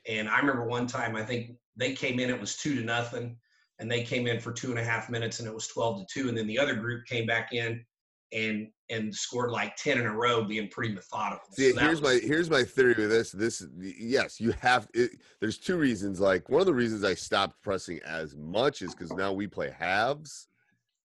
And 0.07 0.29
I 0.29 0.39
remember 0.39 0.65
one 0.65 0.88
time, 0.88 1.15
I 1.15 1.24
think 1.24 1.51
they 1.75 1.93
came 1.93 2.19
in, 2.19 2.29
it 2.29 2.39
was 2.39 2.55
two 2.55 2.75
to 2.75 2.81
nothing, 2.81 3.38
and 3.79 3.91
they 3.91 4.03
came 4.03 4.25
in 4.25 4.39
for 4.39 4.53
two 4.53 4.69
and 4.69 4.79
a 4.79 4.84
half 4.84 5.10
minutes, 5.10 5.39
and 5.39 5.48
it 5.48 5.53
was 5.53 5.67
twelve 5.67 6.00
to 6.00 6.05
two. 6.12 6.29
And 6.29 6.38
then 6.38 6.48
the 6.48 6.60
other 6.60 6.75
group 6.75 7.05
came 7.05 7.25
back 7.25 7.53
in, 7.53 7.84
and 8.31 8.67
and 8.89 9.13
scored 9.13 9.51
like 9.51 9.75
10 9.75 9.98
in 10.00 10.06
a 10.06 10.13
row 10.13 10.44
being 10.44 10.70
pretty 10.70 10.94
methodical. 10.94 11.46
See, 11.51 11.72
So 11.74 11.79
here's 11.79 12.01
was- 12.01 12.22
my 12.24 12.27
here's 12.27 12.50
my 12.50 12.63
theory 12.63 12.96
with 12.98 13.10
this. 13.10 13.32
This 13.32 13.65
yes, 13.79 14.39
you 14.39 14.53
have. 14.62 14.88
It, 14.94 15.12
there's 15.41 15.58
two 15.58 15.77
reasons. 15.77 16.20
Like 16.20 16.50
one 16.50 16.62
of 16.62 16.67
the 16.67 16.74
reasons 16.74 17.03
I 17.03 17.13
stopped 17.13 17.62
pressing 17.62 18.00
as 18.06 18.36
much 18.36 18.82
is 18.82 18.94
because 18.94 19.12
now 19.13 19.34
we 19.34 19.48
play 19.48 19.74
halves, 19.77 20.48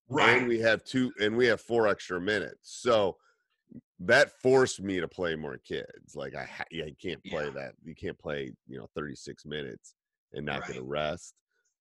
right. 0.08 0.38
and 0.38 0.48
we 0.48 0.60
have 0.60 0.84
two, 0.84 1.12
and 1.20 1.36
we 1.36 1.46
have 1.46 1.60
four 1.60 1.88
extra 1.88 2.20
minutes. 2.20 2.78
So 2.80 3.16
that 4.00 4.30
forced 4.40 4.80
me 4.82 5.00
to 5.00 5.08
play 5.08 5.34
more 5.36 5.56
kids. 5.58 6.14
Like 6.14 6.34
I, 6.34 6.44
ha- 6.44 6.64
yeah, 6.70 6.84
you 6.86 6.94
can't 7.00 7.22
play 7.24 7.44
Yeah. 7.46 7.50
that. 7.52 7.72
You 7.84 7.94
can't 7.94 8.18
play, 8.18 8.52
you 8.68 8.78
know, 8.78 8.88
36 8.94 9.46
minutes 9.46 9.94
and 10.32 10.44
not 10.44 10.66
get 10.66 10.76
a 10.76 10.82
rest. 10.82 11.34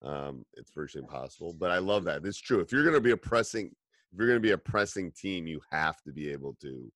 Um, 0.03 0.46
it's 0.53 0.72
virtually 0.72 1.03
impossible. 1.03 1.53
But 1.53 1.72
I 1.72 1.79
love 1.79 2.03
that. 2.05 2.25
It's 2.25 2.39
true. 2.39 2.60
If 2.60 2.72
you're 2.72 2.84
going 2.84 2.96
to 2.96 3.01
be 3.01 3.12
a 3.12 3.17
pressing, 3.17 3.72
if 4.12 4.18
you're 4.18 4.27
going 4.27 4.38
to 4.38 4.41
be 4.41 4.51
a 4.51 4.58
pressing 4.58 5.12
team, 5.12 5.48
you 5.48 5.62
have 5.72 6.01
to 6.03 6.12
be 6.12 6.30
able 6.30 6.56
to. 6.62 6.91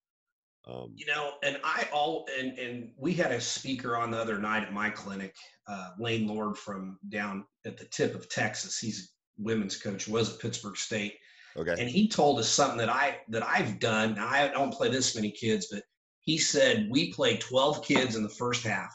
Um, 0.67 0.93
you 0.95 1.05
know 1.05 1.33
and 1.43 1.59
i 1.63 1.87
all 1.93 2.25
and 2.39 2.57
and 2.57 2.89
we 2.97 3.13
had 3.13 3.31
a 3.31 3.39
speaker 3.39 3.95
on 3.95 4.09
the 4.09 4.17
other 4.17 4.39
night 4.39 4.63
at 4.63 4.73
my 4.73 4.89
clinic 4.89 5.35
uh, 5.67 5.91
lane 5.99 6.27
lord 6.27 6.57
from 6.57 6.97
down 7.09 7.45
at 7.67 7.77
the 7.77 7.85
tip 7.85 8.15
of 8.15 8.27
texas 8.29 8.79
he's 8.79 9.13
a 9.39 9.43
women's 9.43 9.77
coach 9.77 10.07
was 10.07 10.33
at 10.33 10.39
pittsburg 10.39 10.75
state 10.75 11.17
okay. 11.55 11.75
and 11.77 11.87
he 11.87 12.07
told 12.07 12.39
us 12.39 12.49
something 12.49 12.79
that 12.79 12.89
i 12.89 13.19
that 13.27 13.45
i've 13.45 13.77
done 13.77 14.15
now 14.15 14.27
i 14.27 14.47
don't 14.47 14.73
play 14.73 14.89
this 14.89 15.15
many 15.15 15.29
kids 15.29 15.67
but 15.71 15.83
he 16.21 16.35
said 16.35 16.87
we 16.89 17.13
play 17.13 17.37
12 17.37 17.85
kids 17.85 18.15
in 18.15 18.23
the 18.23 18.29
first 18.29 18.63
half 18.63 18.91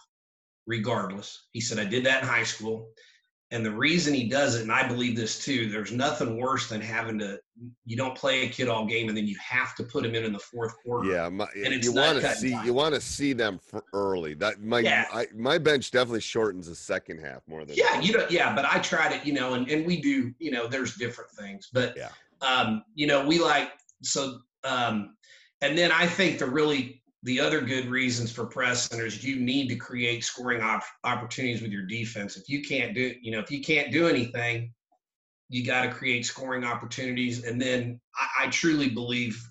regardless 0.66 1.46
he 1.52 1.60
said 1.60 1.78
i 1.78 1.84
did 1.84 2.04
that 2.04 2.20
in 2.20 2.28
high 2.28 2.42
school 2.42 2.90
and 3.52 3.66
the 3.66 3.70
reason 3.70 4.14
he 4.14 4.28
does 4.28 4.54
it 4.56 4.62
and 4.62 4.72
i 4.72 4.86
believe 4.86 5.16
this 5.16 5.38
too 5.44 5.68
there's 5.70 5.92
nothing 5.92 6.38
worse 6.38 6.68
than 6.68 6.80
having 6.80 7.18
to 7.18 7.38
you 7.84 7.96
don't 7.96 8.16
play 8.16 8.46
a 8.46 8.48
kid 8.48 8.68
all 8.68 8.86
game 8.86 9.08
and 9.08 9.16
then 9.16 9.26
you 9.26 9.36
have 9.38 9.74
to 9.74 9.82
put 9.82 10.04
him 10.04 10.14
in 10.14 10.24
in 10.24 10.32
the 10.32 10.38
fourth 10.38 10.74
quarter 10.82 11.10
Yeah, 11.12 11.28
my, 11.28 11.46
and 11.54 11.74
it's 11.74 11.84
you 11.86 11.92
want 11.92 12.20
to 12.20 12.34
see 12.34 12.50
dry. 12.50 12.64
you 12.64 12.72
want 12.72 12.94
to 12.94 13.00
see 13.00 13.32
them 13.34 13.58
for 13.58 13.84
early. 13.92 14.32
That 14.34 14.62
my 14.62 14.78
Yeah. 14.80 15.04
I, 15.12 15.26
my 15.34 15.58
bench 15.58 15.90
definitely 15.90 16.20
shortens 16.22 16.68
the 16.68 16.74
second 16.74 17.18
half 17.18 17.42
more 17.46 17.64
than 17.64 17.76
yeah 17.76 18.00
you 18.00 18.16
know 18.16 18.26
yeah 18.30 18.54
but 18.54 18.64
i 18.64 18.78
tried 18.78 19.12
it, 19.12 19.26
you 19.26 19.32
know 19.34 19.54
and, 19.54 19.68
and 19.68 19.84
we 19.84 20.00
do 20.00 20.32
you 20.38 20.50
know 20.50 20.66
there's 20.68 20.94
different 20.96 21.30
things 21.32 21.68
but 21.72 21.96
Yeah. 21.96 22.08
um 22.40 22.82
you 22.94 23.06
know 23.06 23.26
we 23.26 23.38
like 23.40 23.72
so 24.02 24.38
um 24.64 25.16
and 25.60 25.76
then 25.76 25.90
i 25.92 26.06
think 26.06 26.38
the 26.38 26.46
really 26.46 26.99
the 27.22 27.38
other 27.38 27.60
good 27.60 27.86
reasons 27.86 28.32
for 28.32 28.46
press 28.46 28.88
centers 28.88 29.22
you 29.22 29.38
need 29.38 29.68
to 29.68 29.76
create 29.76 30.24
scoring 30.24 30.62
op- 30.62 30.82
opportunities 31.04 31.62
with 31.62 31.70
your 31.70 31.82
defense 31.82 32.36
if 32.36 32.48
you 32.48 32.62
can't 32.62 32.94
do 32.94 33.14
you 33.20 33.30
know 33.30 33.40
if 33.40 33.50
you 33.50 33.60
can't 33.60 33.92
do 33.92 34.08
anything 34.08 34.72
you 35.48 35.64
got 35.64 35.82
to 35.82 35.90
create 35.90 36.24
scoring 36.24 36.64
opportunities 36.64 37.44
and 37.44 37.60
then 37.60 38.00
I, 38.16 38.44
I 38.44 38.48
truly 38.48 38.88
believe 38.88 39.42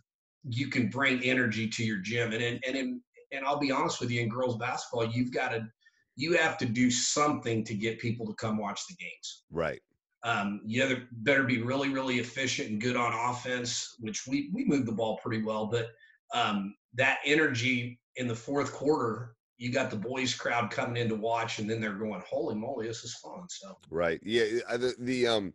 you 0.44 0.68
can 0.68 0.88
bring 0.88 1.24
energy 1.24 1.68
to 1.68 1.84
your 1.84 1.98
gym 1.98 2.32
and 2.32 2.42
in, 2.42 2.60
and 2.66 2.76
in 2.76 3.02
and 3.32 3.46
i'll 3.46 3.60
be 3.60 3.72
honest 3.72 4.00
with 4.00 4.10
you 4.10 4.22
in 4.22 4.30
girls 4.30 4.58
basketball 4.58 5.06
you've 5.06 5.34
got 5.34 5.50
to 5.50 5.68
you 6.16 6.34
have 6.34 6.58
to 6.58 6.66
do 6.66 6.92
something 6.92 7.64
to 7.64 7.74
get 7.74 8.00
people 8.00 8.26
to 8.26 8.34
come 8.34 8.58
watch 8.58 8.82
the 8.88 8.96
games 8.96 9.44
right. 9.52 9.82
um, 10.24 10.60
you 10.66 11.06
better 11.12 11.44
be 11.44 11.62
really, 11.62 11.88
really 11.88 12.20
efficient 12.20 12.70
and 12.72 12.82
good 12.82 12.98
on 12.98 13.14
offense, 13.32 13.96
which 14.00 14.28
we 14.28 14.50
we 14.54 14.66
move 14.66 14.86
the 14.86 14.92
ball 14.92 15.18
pretty 15.24 15.42
well. 15.42 15.68
But 15.68 15.92
um, 16.34 16.76
that 16.96 17.20
energy 17.26 18.00
in 18.16 18.28
the 18.28 18.36
fourth 18.36 18.72
quarter, 18.74 19.36
you 19.58 19.72
got 19.72 19.90
the 19.90 19.98
boys 19.98 20.34
crowd 20.34 20.72
coming 20.72 20.98
in 20.98 21.10
to 21.10 21.16
watch, 21.16 21.60
and 21.60 21.70
then 21.70 21.82
they're 21.82 21.94
going, 21.94 22.22
"Holy 22.28 22.56
moly, 22.56 22.88
this 22.88 23.04
is 23.04 23.16
fun!" 23.16 23.44
So 23.50 23.78
Right. 23.90 24.20
Yeah. 24.24 24.62
I- 24.70 24.78
The, 24.78 24.96
the 25.00 25.28
um, 25.28 25.54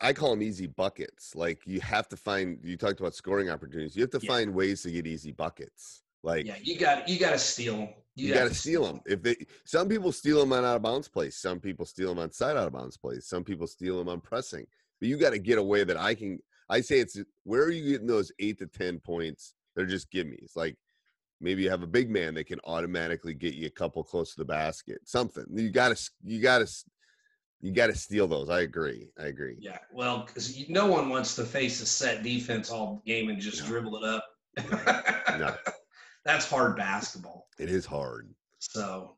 I 0.00 0.12
call 0.12 0.30
them 0.30 0.42
easy 0.42 0.66
buckets. 0.66 1.34
Like 1.34 1.60
you 1.66 1.80
have 1.80 2.08
to 2.08 2.16
find. 2.16 2.58
You 2.62 2.76
talked 2.76 3.00
about 3.00 3.14
scoring 3.14 3.50
opportunities. 3.50 3.96
You 3.96 4.02
have 4.02 4.10
to 4.10 4.20
Yeah. 4.22 4.28
find 4.28 4.54
ways 4.54 4.82
to 4.82 4.90
get 4.90 5.06
easy 5.06 5.32
buckets. 5.32 6.02
Like 6.22 6.46
yeah, 6.46 6.56
you 6.60 6.78
got 6.78 7.08
you 7.08 7.18
got 7.18 7.30
to 7.30 7.38
steal 7.38 7.76
them. 7.76 7.88
you, 8.16 8.34
got 8.34 8.48
to 8.48 8.54
steal 8.54 8.84
them. 8.84 9.00
If 9.06 9.22
they, 9.22 9.36
some 9.64 9.88
people 9.88 10.10
steal 10.10 10.40
them 10.40 10.52
on 10.52 10.64
out 10.64 10.76
of 10.76 10.82
bounds 10.82 11.08
plays. 11.08 11.36
Some 11.36 11.60
people 11.60 11.86
steal 11.86 12.08
them 12.08 12.18
on 12.18 12.32
side 12.32 12.56
out 12.56 12.66
of 12.66 12.72
bounds 12.72 12.96
plays. 12.96 13.26
Some 13.26 13.44
people 13.44 13.66
steal 13.68 13.98
them 13.98 14.08
on 14.08 14.20
pressing. 14.20 14.66
But 14.98 15.08
you 15.08 15.16
got 15.16 15.30
to 15.30 15.38
get 15.38 15.58
a 15.58 15.62
way 15.62 15.84
that 15.84 15.96
I 15.96 16.14
can. 16.14 16.40
I 16.70 16.80
say 16.80 16.98
it's 17.00 17.18
where 17.44 17.62
are 17.62 17.70
you 17.70 17.92
getting 17.92 18.06
those 18.06 18.32
eight 18.38 18.58
to 18.58 18.66
ten 18.66 18.98
points? 19.00 19.54
They're 19.74 19.86
just 19.86 20.10
gimmies. 20.10 20.56
Like 20.56 20.76
maybe 21.40 21.62
you 21.62 21.70
have 21.70 21.82
a 21.82 21.86
big 21.86 22.10
man 22.10 22.34
that 22.34 22.46
can 22.46 22.60
automatically 22.64 23.34
get 23.34 23.54
you 23.54 23.66
a 23.66 23.70
couple 23.70 24.02
close 24.04 24.32
to 24.34 24.38
the 24.40 24.44
basket. 24.44 24.98
Something 25.04 25.44
you 25.52 25.70
got 25.70 25.96
to 25.96 26.10
you 26.24 26.40
got 26.42 26.58
to 26.58 26.84
you 27.60 27.72
got 27.72 27.88
to 27.88 27.94
steal 27.94 28.28
those. 28.28 28.48
I 28.50 28.60
agree. 28.60 29.08
I 29.18 29.26
agree. 29.26 29.56
Yeah, 29.58 29.78
well, 29.92 30.24
because 30.26 30.68
no 30.68 30.86
one 30.86 31.08
wants 31.08 31.34
to 31.36 31.44
face 31.44 31.80
a 31.80 31.86
set 31.86 32.22
defense 32.22 32.70
all 32.70 33.02
game 33.04 33.30
and 33.30 33.40
just 33.40 33.62
No. 33.62 33.68
dribble 33.68 33.96
it 33.96 34.04
up. 34.04 34.24
No. 35.38 35.54
That's 36.24 36.48
hard 36.48 36.76
basketball. 36.76 37.48
It 37.58 37.70
is 37.70 37.86
hard. 37.86 38.28
So, 38.58 39.16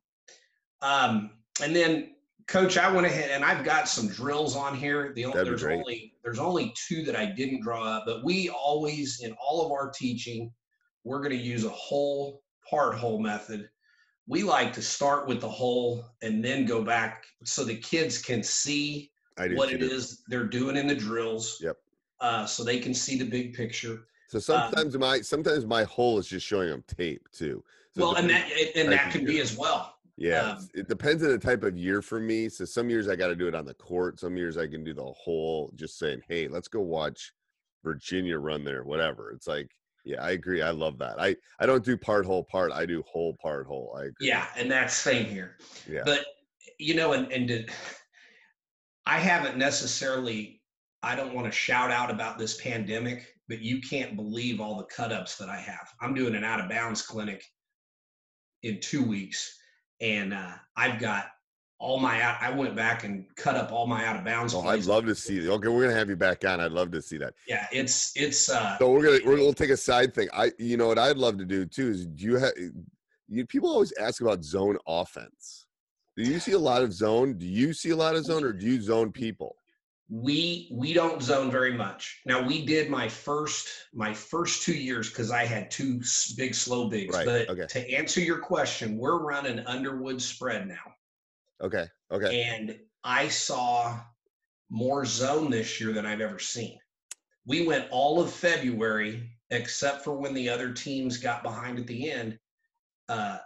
um, 0.81 1.33
and 1.63 1.75
then 1.77 2.15
coach, 2.51 2.77
I 2.77 2.91
went 2.91 3.07
ahead 3.07 3.31
and 3.31 3.45
I've 3.45 3.65
got 3.65 3.89
some 3.89 4.09
drills 4.09 4.57
on 4.57 4.75
here. 4.75 5.13
The 5.15 5.25
only, 5.25 5.45
there's 5.45 5.63
great. 5.63 5.79
only 5.79 6.15
there's 6.25 6.41
only 6.41 6.75
two 6.77 7.05
that 7.05 7.17
I 7.17 7.27
didn't 7.27 7.63
draw 7.63 7.85
up, 7.85 8.05
but 8.07 8.25
we 8.25 8.51
always 8.51 9.21
in 9.21 9.33
all 9.41 9.65
of 9.65 9.73
our 9.73 9.91
teaching, 9.91 10.53
we're 11.05 11.21
going 11.21 11.31
to 11.31 11.37
use 11.43 11.65
a 11.65 11.71
whole 11.71 12.43
part 12.69 12.97
whole 12.97 13.21
method. 13.21 13.71
We 14.27 14.43
like 14.43 14.73
to 14.75 14.83
start 14.83 15.27
with 15.27 15.41
the 15.41 15.49
whole 15.49 16.05
and 16.23 16.45
then 16.45 16.67
go 16.67 16.83
back 16.83 17.25
so 17.45 17.65
the 17.65 17.77
kids 17.77 18.21
can 18.21 18.43
see 18.43 19.11
what 19.37 19.73
it 19.73 19.79
too. 19.79 20.03
they're 20.29 20.45
doing 20.45 20.77
in 20.77 20.87
the 20.87 20.95
drills. 20.95 21.59
Yep. 21.63 21.77
Uh, 22.21 22.45
so 22.47 22.63
they 22.65 22.79
can 22.79 22.93
see 22.93 23.17
the 23.17 23.25
big 23.25 23.55
picture. 23.55 24.01
So 24.29 24.39
sometimes 24.39 24.97
my 24.99 25.21
sometimes 25.21 25.67
my 25.67 25.85
hole 25.85 26.19
is 26.19 26.27
just 26.27 26.47
showing 26.47 26.69
them 26.69 26.85
tape 26.87 27.27
too. 27.33 27.65
So 27.97 28.03
well, 28.03 28.17
and 28.17 28.29
that 28.29 28.49
and 28.77 28.93
that 28.93 29.11
can 29.11 29.25
be 29.25 29.41
as 29.41 29.57
well. 29.57 29.97
Yeah, 30.21 30.51
Um, 30.53 30.69
it 30.75 30.87
depends 30.87 31.23
on 31.25 31.31
the 31.31 31.39
type 31.39 31.63
of 31.63 31.79
year 31.79 32.03
for 32.03 32.21
me. 32.21 32.51
So 32.51 32.67
some 32.67 32.91
years 32.91 33.09
I 33.09 33.17
got 33.17 33.29
to 33.29 33.35
do 33.35 33.49
it 33.49 33.55
on 33.55 33.65
the 33.65 33.75
court. 33.75 34.21
Some 34.21 34.37
years 34.37 34.59
I 34.59 34.67
can 34.67 34.85
do 34.85 34.93
the 34.93 35.03
whole, 35.03 35.73
just 35.77 35.99
saying, 35.99 36.21
"Hey, 36.29 36.47
let's 36.47 36.69
go 36.69 36.81
watch 36.81 37.33
Virginia 37.83 38.39
run 38.39 38.63
there." 38.63 38.85
Whatever. 38.85 39.33
It's 39.33 39.47
like, 39.47 39.71
yeah, 40.05 40.23
I 40.23 40.33
agree. 40.33 40.61
I 40.61 40.73
love 40.73 40.99
that. 40.99 41.19
I 41.19 41.37
I 41.59 41.65
don't 41.65 41.83
do 41.83 41.97
part 41.97 42.27
whole 42.27 42.45
part. 42.45 42.71
I 42.71 42.85
do 42.85 43.03
whole 43.11 43.35
part 43.41 43.67
whole. 43.67 43.97
I 43.99 44.05
agree. 44.05 44.29
Yeah, 44.29 44.47
and 44.57 44.71
that's 44.71 44.95
same 44.95 45.25
here. 45.25 45.57
yeah, 45.91 46.03
But 46.05 46.27
you 46.79 46.95
know, 46.95 47.15
and 47.15 47.33
and 47.33 47.49
to, 47.49 47.67
I 49.07 49.19
haven't 49.19 49.57
necessarily. 49.57 50.61
I 51.03 51.17
don't 51.17 51.33
want 51.33 51.47
to 51.47 51.53
shout 51.53 51.91
out 51.91 52.11
about 52.11 52.37
this 52.39 52.61
pandemic, 52.61 53.27
but 53.49 53.61
you 53.61 53.81
can't 53.81 54.17
believe 54.17 54.61
all 54.61 54.77
the 54.77 54.85
cut 54.85 55.13
ups 55.13 55.39
that 55.39 55.49
I 55.49 55.57
have. 55.57 55.89
I'm 56.03 56.13
doing 56.13 56.35
an 56.35 56.45
out 56.45 56.61
of 56.61 56.69
bounds 56.69 57.01
clinic 57.01 57.43
in 58.63 58.81
two 58.81 59.03
weeks, 59.03 59.59
and 60.01 60.35
uh, 60.35 60.53
I've 60.77 60.99
got 60.99 61.27
all 61.79 61.99
my 61.99 62.21
out. 62.21 62.37
I 62.41 62.51
went 62.51 62.77
back 62.77 63.05
and 63.05 63.25
cut 63.37 63.57
up 63.57 63.73
all 63.73 63.87
my 63.87 64.05
out 64.05 64.17
of 64.17 64.25
bounds. 64.25 64.55
oh, 64.55 64.63
I'd 64.67 64.85
love 64.85 65.07
to 65.07 65.15
see. 65.15 65.49
Okay, 65.49 65.69
we're 65.69 65.83
gonna 65.83 65.95
have 65.95 66.11
you 66.11 66.17
back 66.17 66.45
on. 66.45 66.61
I'd 66.61 66.73
love 66.73 66.91
to 66.93 67.03
see 67.03 67.17
that. 67.19 67.35
Yeah, 67.49 67.67
it's 67.73 68.13
it's. 68.17 68.51
uh 68.51 68.79
So 68.79 68.91
we're 68.93 69.03
gonna 69.03 69.19
we're 69.25 69.39
gonna 69.39 69.55
take 69.55 69.71
a 69.71 69.77
side 69.77 70.15
thing. 70.15 70.29
I 70.33 70.53
you 70.59 70.77
know 70.77 70.89
what 70.89 70.99
I'd 70.99 71.17
love 71.17 71.39
to 71.39 71.45
do 71.45 71.65
too 71.65 71.89
is 71.89 72.07
do 72.07 72.25
you 72.25 72.37
have 72.37 72.53
you 73.29 73.47
people 73.47 73.71
always 73.71 73.93
ask 73.99 74.21
about 74.21 74.45
zone 74.45 74.77
offense. 74.87 75.67
Do 76.17 76.25
you 76.25 76.41
see 76.41 76.53
a 76.53 76.59
lot 76.59 76.83
of 76.83 76.93
zone? 76.93 77.39
Do 77.39 77.47
you 77.47 77.73
see 77.73 77.91
a 77.91 77.97
lot 77.97 78.17
of 78.17 78.25
zone, 78.25 78.45
or 78.45 78.53
do 78.53 78.67
you 78.67 78.81
zone 78.83 79.13
people? 79.13 79.57
We 80.11 80.69
we 80.73 80.93
don't 80.93 81.23
zone 81.23 81.51
very 81.53 81.73
much. 81.73 82.21
Now 82.27 82.43
we 82.43 82.67
did 82.67 82.91
my 82.91 83.09
first 83.09 83.69
my 83.95 84.13
first 84.13 84.65
two 84.65 84.75
years 84.75 85.09
because 85.09 85.31
i 85.31 85.45
had 85.45 85.71
two 85.71 86.01
big 86.37 86.55
slow 86.55 86.89
bigs 86.89 87.15
Right, 87.15 87.25
but 87.25 87.49
okay. 87.49 87.67
to 87.67 87.95
answer 87.95 88.21
your 88.21 88.39
question 88.39 88.99
we're 88.99 89.23
running 89.23 89.61
underwood 89.61 90.21
spread 90.21 90.67
now. 90.67 90.95
Okay, 91.63 91.87
okay, 92.11 92.43
and 92.43 92.79
i 93.05 93.29
saw 93.29 93.99
more 94.69 95.05
zone 95.05 95.51
this 95.51 95.81
year 95.81 95.93
than 95.93 96.05
i've 96.05 96.21
ever 96.21 96.41
seen. 96.41 96.79
We 97.47 97.67
went 97.67 97.87
all 97.91 98.21
of 98.21 98.33
february 98.33 99.31
except 99.51 100.03
for 100.03 100.15
when 100.15 100.35
the 100.35 100.49
other 100.49 100.73
teams 100.73 101.19
got 101.19 101.43
behind 101.43 101.79
at 101.79 101.87
the 101.87 102.11
end 102.11 102.39
uh, 103.09 103.39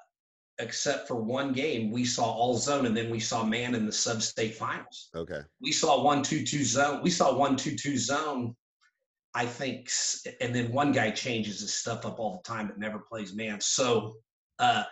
except 0.59 1.09
for 1.09 1.17
one 1.17 1.53
game 1.53 1.91
we 1.91 2.05
saw 2.05 2.25
all 2.25 2.57
zone 2.57 2.87
and 2.87 2.97
then 2.97 3.11
we 3.11 3.19
saw 3.21 3.45
man 3.45 3.75
in 3.75 3.87
the 3.87 3.93
sub-state 3.93 4.55
finals 4.55 5.11
okay. 5.17 5.41
we 5.61 5.73
saw 5.73 6.03
one 6.03 6.23
two 6.23 6.45
two 6.45 6.65
zone. 6.65 7.01
We 7.03 7.11
saw 7.11 7.37
one 7.37 7.57
two 7.57 7.75
two 7.77 7.97
zone. 7.99 8.55
I 9.37 9.47
think, 9.47 9.91
and 10.41 10.55
then 10.55 10.71
one 10.71 10.93
guy 10.93 11.11
changes 11.11 11.61
his 11.61 11.75
stuff 11.75 12.07
up 12.07 12.21
all 12.21 12.41
the 12.41 12.49
time, 12.49 12.69
but 12.69 12.79
never 12.79 13.01
plays 13.01 13.35
man. 13.35 13.61
So, 13.61 14.15
uh, 14.61 14.85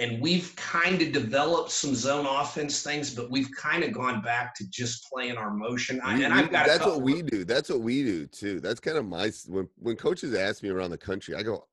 and 0.00 0.20
we've 0.20 0.54
kind 0.56 1.00
of 1.00 1.12
developed 1.12 1.70
some 1.70 1.94
zone 1.94 2.26
offense 2.26 2.82
things, 2.82 3.14
but 3.14 3.30
we've 3.30 3.48
kind 3.56 3.84
of 3.84 3.92
gone 3.92 4.22
back 4.22 4.56
to 4.56 4.68
just 4.70 5.06
playing 5.10 5.36
our 5.36 5.54
motion. 5.54 6.00
I, 6.02 6.16
We- 6.16 6.24
and 6.24 6.34
I've 6.34 6.50
got 6.50 6.66
that's 6.66 6.84
what 6.84 7.00
we 7.00 7.22
do. 7.22 7.44
That's 7.44 7.70
what 7.70 7.80
we 7.80 8.02
do 8.02 8.26
too. 8.26 8.58
That's 8.60 8.80
kind 8.80 8.98
of 8.98 9.06
my 9.06 9.30
when 9.46 9.68
when 9.78 9.94
coaches 9.94 10.34
ask 10.34 10.64
me 10.64 10.68
around 10.70 10.90
the 10.90 10.98
country, 10.98 11.36
I 11.36 11.44
go, 11.44 11.66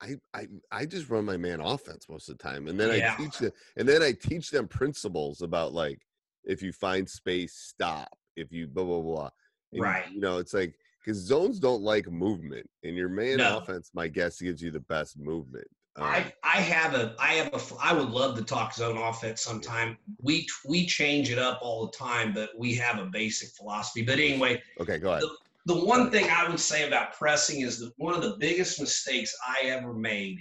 I 0.00 0.16
I 0.34 0.48
I 0.70 0.86
just 0.86 1.08
run 1.08 1.24
my 1.24 1.36
man 1.36 1.60
offense 1.60 2.08
most 2.08 2.28
of 2.28 2.36
the 2.38 2.42
time, 2.42 2.66
and 2.68 2.78
then 2.78 2.90
Yeah. 2.90 3.14
I 3.14 3.22
teach 3.22 3.38
them, 3.38 3.52
and 3.76 3.88
then 3.88 4.02
I 4.02 4.12
teach 4.12 4.50
them 4.50 4.68
principles 4.68 5.42
about 5.42 5.72
like 5.72 6.00
if 6.44 6.62
you 6.62 6.72
find 6.72 7.08
space, 7.08 7.54
stop. 7.54 8.16
If 8.36 8.52
you 8.52 8.66
blah 8.66 8.84
blah 8.84 9.00
blah, 9.00 9.30
And, 9.72 9.80
Right. 9.82 10.10
You 10.10 10.20
know, 10.20 10.38
it's 10.38 10.54
like 10.54 10.74
because 11.00 11.18
zones 11.18 11.58
don't 11.60 11.82
like 11.82 12.10
movement, 12.10 12.68
and 12.82 12.96
your 12.96 13.08
man 13.08 13.38
No. 13.38 13.58
offense, 13.58 13.90
my 13.94 14.08
guess, 14.08 14.40
gives 14.40 14.62
you 14.62 14.70
the 14.70 14.80
best 14.80 15.18
movement. 15.18 15.66
Um, 15.96 16.04
I 16.06 16.32
I 16.42 16.60
have 16.60 16.94
a 16.94 17.14
I 17.20 17.34
have 17.34 17.54
a 17.54 17.60
I 17.80 17.92
would 17.92 18.10
love 18.10 18.36
to 18.38 18.44
talk 18.44 18.74
zone 18.74 18.96
offense 18.98 19.42
sometime. 19.42 19.96
We 20.20 20.46
we 20.66 20.86
change 20.86 21.30
it 21.30 21.38
up 21.38 21.60
all 21.62 21.86
the 21.86 21.92
time, 21.96 22.34
but 22.34 22.50
we 22.58 22.74
have 22.74 22.98
a 22.98 23.06
basic 23.06 23.50
philosophy. 23.50 24.02
But 24.02 24.18
anyway, 24.18 24.60
okay, 24.80 24.98
go 24.98 25.10
ahead. 25.12 25.22
the 25.22 25.36
one 25.66 26.10
thing 26.10 26.28
I 26.30 26.48
would 26.48 26.60
say 26.60 26.86
about 26.86 27.14
pressing 27.14 27.62
is 27.62 27.78
that 27.78 27.92
one 27.96 28.14
of 28.14 28.22
the 28.22 28.36
biggest 28.38 28.80
mistakes 28.80 29.34
I 29.46 29.66
ever 29.66 29.94
made 29.94 30.38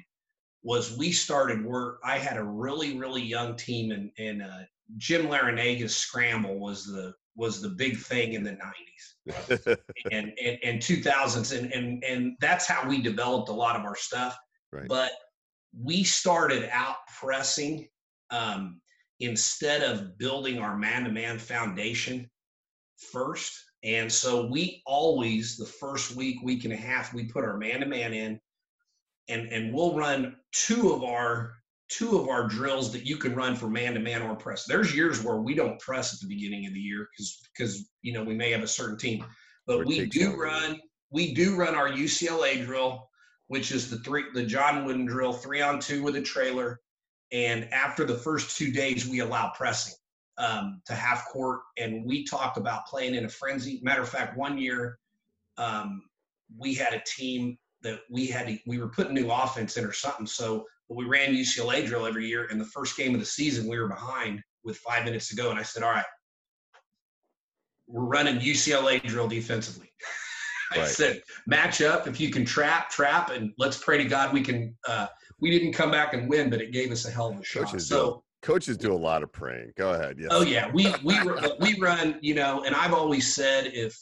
was 0.63 0.98
we 0.98 1.12
started 1.12 1.63
work. 1.63 2.00
I 2.03 2.18
had 2.18 2.38
a 2.38 2.44
really 2.44 2.98
really 2.98 3.22
young 3.22 3.56
team, 3.56 3.92
and 3.92 4.12
and 4.18 4.42
uh, 4.42 4.63
Jim 4.98 5.27
Larranaga's 5.27 5.96
scramble 5.96 6.60
was 6.60 6.86
the 6.86 7.13
was 7.36 7.62
the 7.62 7.70
big 7.70 7.98
thing 7.98 8.34
in 8.34 8.44
the 8.44 8.58
'90s 8.58 9.77
and 10.12 10.34
and, 10.42 10.60
and 10.63 10.82
2000s, 10.82 11.58
and 11.58 11.72
and 11.74 12.03
and 12.03 12.36
that's 12.39 12.68
how 12.68 12.88
we 12.88 13.01
developed 13.01 13.50
a 13.50 13.53
lot 13.53 13.75
of 13.75 13.86
our 13.86 13.96
stuff. 13.96 14.38
Right. 14.72 14.88
But 14.88 15.12
we 15.77 16.03
started 16.03 16.70
out 16.72 16.98
pressing 17.20 17.88
um, 18.32 18.82
instead 19.20 19.84
of 19.84 20.18
building 20.18 20.60
our 20.60 20.77
man-to-man 20.77 21.39
foundation 21.39 22.30
first. 23.12 23.62
And 23.83 24.11
so 24.11 24.45
we 24.45 24.81
always, 24.85 25.57
the 25.57 25.65
first 25.65 26.15
week, 26.15 26.41
week 26.41 26.63
and 26.63 26.73
a 26.73 26.77
half, 26.77 27.13
we 27.13 27.25
put 27.25 27.43
our 27.43 27.57
man-to-man 27.57 28.13
in, 28.13 28.39
and 29.29 29.47
and 29.51 29.73
we'll 29.73 29.95
run 29.95 30.35
two 30.51 30.93
of 30.93 31.03
our 31.03 31.55
two 31.89 32.17
of 32.17 32.27
our 32.27 32.47
drills 32.47 32.91
that 32.93 33.05
you 33.05 33.17
can 33.17 33.35
run 33.35 33.55
for 33.55 33.67
man-to-man 33.67 34.21
or 34.21 34.35
press. 34.35 34.65
There's 34.65 34.95
years 34.95 35.21
where 35.23 35.37
we 35.37 35.53
don't 35.53 35.79
press 35.79 36.13
at 36.13 36.19
the 36.21 36.33
beginning 36.33 36.65
of 36.65 36.73
the 36.73 36.79
year 36.79 37.07
because 37.11 37.41
because 37.53 37.89
you 38.01 38.13
know 38.13 38.23
we 38.23 38.35
may 38.35 38.51
have 38.51 38.63
a 38.63 38.67
certain 38.67 38.97
team, 38.97 39.25
but 39.67 39.81
Or 39.81 39.85
we 39.85 40.05
do 40.05 40.35
run 40.35 40.79
we 41.11 41.33
do 41.33 41.55
run 41.55 41.75
our 41.75 41.89
UCLA 41.89 42.65
drill, 42.65 43.09
which 43.47 43.71
is 43.71 43.89
the 43.89 43.97
three 43.99 44.23
the 44.33 44.45
John 44.45 44.85
Wooden 44.85 45.05
drill, 45.05 45.33
three 45.33 45.61
on 45.61 45.79
two 45.79 46.03
with 46.03 46.15
a 46.15 46.21
trailer. 46.21 46.79
And 47.31 47.71
after 47.73 48.05
the 48.05 48.15
first 48.15 48.57
two 48.57 48.71
days, 48.71 49.07
we 49.07 49.19
allow 49.19 49.51
pressing 49.55 49.95
um, 50.37 50.81
to 50.85 50.93
half 50.93 51.27
court, 51.29 51.61
and 51.77 52.05
we 52.05 52.25
talk 52.25 52.57
about 52.57 52.85
playing 52.87 53.15
in 53.15 53.25
a 53.25 53.29
frenzy. 53.29 53.79
Matter 53.83 54.01
of 54.01 54.09
fact, 54.09 54.37
one 54.37 54.57
year 54.57 54.97
um, 55.57 56.03
we 56.57 56.73
had 56.73 56.93
a 56.93 57.01
team 57.05 57.57
that 57.81 57.99
we 58.09 58.27
had 58.27 58.47
to, 58.47 58.57
we 58.65 58.79
were 58.79 58.89
putting 58.89 59.13
new 59.13 59.29
offense 59.29 59.77
in 59.77 59.85
or 59.85 59.91
something. 59.91 60.25
So 60.25 60.65
but 60.89 60.97
we 60.97 61.05
ran 61.05 61.33
UCLA 61.33 61.85
drill 61.85 62.05
every 62.05 62.27
year. 62.27 62.47
And 62.49 62.59
the 62.59 62.65
first 62.65 62.97
game 62.97 63.13
of 63.13 63.19
the 63.19 63.25
season, 63.25 63.67
we 63.67 63.79
were 63.79 63.87
behind 63.87 64.41
with 64.63 64.77
five 64.77 65.05
minutes 65.05 65.27
to 65.29 65.35
go, 65.35 65.49
and 65.49 65.59
I 65.59 65.63
said, 65.63 65.83
"All 65.83 65.91
right, 65.91 66.05
we're 67.87 68.05
running 68.05 68.39
UCLA 68.39 69.01
drill 69.03 69.27
defensively." 69.27 69.91
I 70.71 70.79
Right. 70.79 70.87
said, 70.87 71.21
match 71.45 71.81
up. 71.81 72.07
If 72.07 72.19
you 72.19 72.31
can 72.31 72.45
trap, 72.45 72.89
trap, 72.89 73.29
and 73.29 73.53
let's 73.59 73.77
pray 73.77 73.97
to 73.97 74.05
God 74.05 74.33
we 74.33 74.41
can. 74.41 74.75
Uh, 74.87 75.07
we 75.39 75.51
didn't 75.51 75.73
come 75.73 75.91
back 75.91 76.13
and 76.13 76.29
win, 76.29 76.49
but 76.49 76.61
it 76.61 76.71
gave 76.71 76.91
us 76.91 77.05
a 77.05 77.11
hell 77.11 77.29
of 77.29 77.39
a 77.39 77.43
shot. 77.43 77.65
Coaches 77.65 77.87
so. 77.87 78.23
Coaches 78.43 78.77
do 78.77 78.93
a 78.93 78.95
lot 78.95 79.23
of 79.23 79.31
praying. 79.31 79.71
Go 79.77 79.93
ahead. 79.93 80.17
Yes. 80.19 80.27
oh 80.31 80.41
yeah, 80.41 80.69
we 80.71 80.93
we 81.03 81.17
we 81.59 81.79
run. 81.79 82.19
You 82.21 82.35
know, 82.35 82.63
and 82.65 82.75
I've 82.75 82.93
always 82.93 83.33
said 83.33 83.67
if 83.73 83.97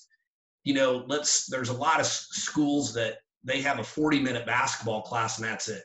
you 0.64 0.74
know, 0.74 1.06
let's. 1.08 1.46
There's 1.46 1.70
a 1.70 1.74
lot 1.74 2.00
of 2.00 2.06
schools 2.08 2.94
that 2.96 3.18
they 3.44 3.62
have 3.62 3.80
a 3.80 3.84
40 3.84 4.20
minute 4.20 4.46
basketball 4.46 5.04
class 5.04 5.38
and 5.38 5.48
that's 5.48 5.70
it. 5.70 5.84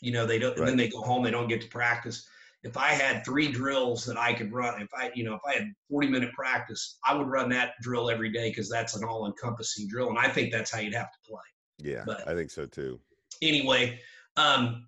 You 0.00 0.12
know, 0.12 0.26
they 0.26 0.38
don't. 0.38 0.56
And 0.58 0.68
then 0.68 0.76
they 0.76 0.88
go 0.88 1.00
home. 1.00 1.22
They 1.24 1.30
don't 1.30 1.48
get 1.48 1.62
to 1.62 1.68
practice. 1.68 2.26
If 2.62 2.76
I 2.76 2.88
had 2.88 3.24
three 3.24 3.50
drills 3.50 4.04
that 4.04 4.18
I 4.18 4.34
could 4.34 4.52
run, 4.52 4.82
if 4.82 4.88
I, 4.94 5.10
you 5.14 5.24
know, 5.24 5.32
if 5.34 5.40
I 5.48 5.54
had 5.54 5.72
40 5.88 6.08
minute 6.08 6.32
practice, 6.34 6.98
I 7.02 7.14
would 7.14 7.26
run 7.26 7.48
that 7.50 7.72
drill 7.80 8.10
every 8.10 8.30
day 8.30 8.50
because 8.50 8.68
that's 8.68 8.94
an 8.94 9.04
all 9.04 9.26
encompassing 9.26 9.88
drill, 9.88 10.10
and 10.10 10.18
I 10.18 10.28
think 10.28 10.52
that's 10.52 10.70
how 10.70 10.80
you'd 10.80 10.94
have 10.94 11.10
to 11.10 11.18
play. 11.26 11.40
Yeah, 11.78 12.02
but- 12.04 12.28
I 12.28 12.34
think 12.34 12.50
so 12.50 12.66
too. 12.66 13.00
anyway, 13.40 13.98
um, 14.36 14.86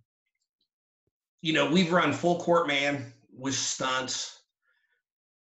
you 1.42 1.52
know, 1.52 1.70
we've 1.70 1.92
run 1.92 2.12
full 2.12 2.38
court 2.38 2.66
man 2.66 3.12
with 3.36 3.54
stunts. 3.54 4.38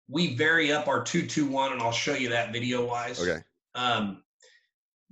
We 0.09 0.35
vary 0.35 0.71
up 0.71 0.87
our 0.87 1.03
two 1.03 1.27
two 1.27 1.45
one, 1.45 1.73
and 1.73 1.81
I'll 1.81 1.91
show 1.91 2.15
you 2.15 2.29
that 2.29 2.51
video 2.51 2.85
wise. 2.85 3.21
Okay. 3.21 3.41
Um, 3.75 4.23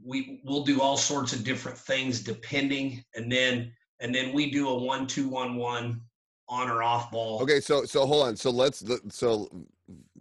we 0.04 0.42
we'll 0.44 0.64
do 0.64 0.82
all 0.82 0.98
sorts 0.98 1.34
of 1.34 1.44
different 1.44 1.78
things 1.78 2.22
depending, 2.22 3.04
and 3.16 3.32
then 3.32 3.72
and 4.00 4.16
then 4.16 4.34
we 4.34 4.50
do 4.50 4.70
a 4.70 4.84
one 4.84 5.06
two 5.06 5.28
one 5.28 5.56
one 5.56 6.02
on 6.50 6.70
or 6.70 6.84
off 6.84 7.12
ball. 7.12 7.42
Okay, 7.42 7.60
so 7.60 7.84
so 7.86 8.06
hold 8.06 8.28
on. 8.28 8.36
So 8.36 8.50
let's 8.50 8.84
so 9.10 9.50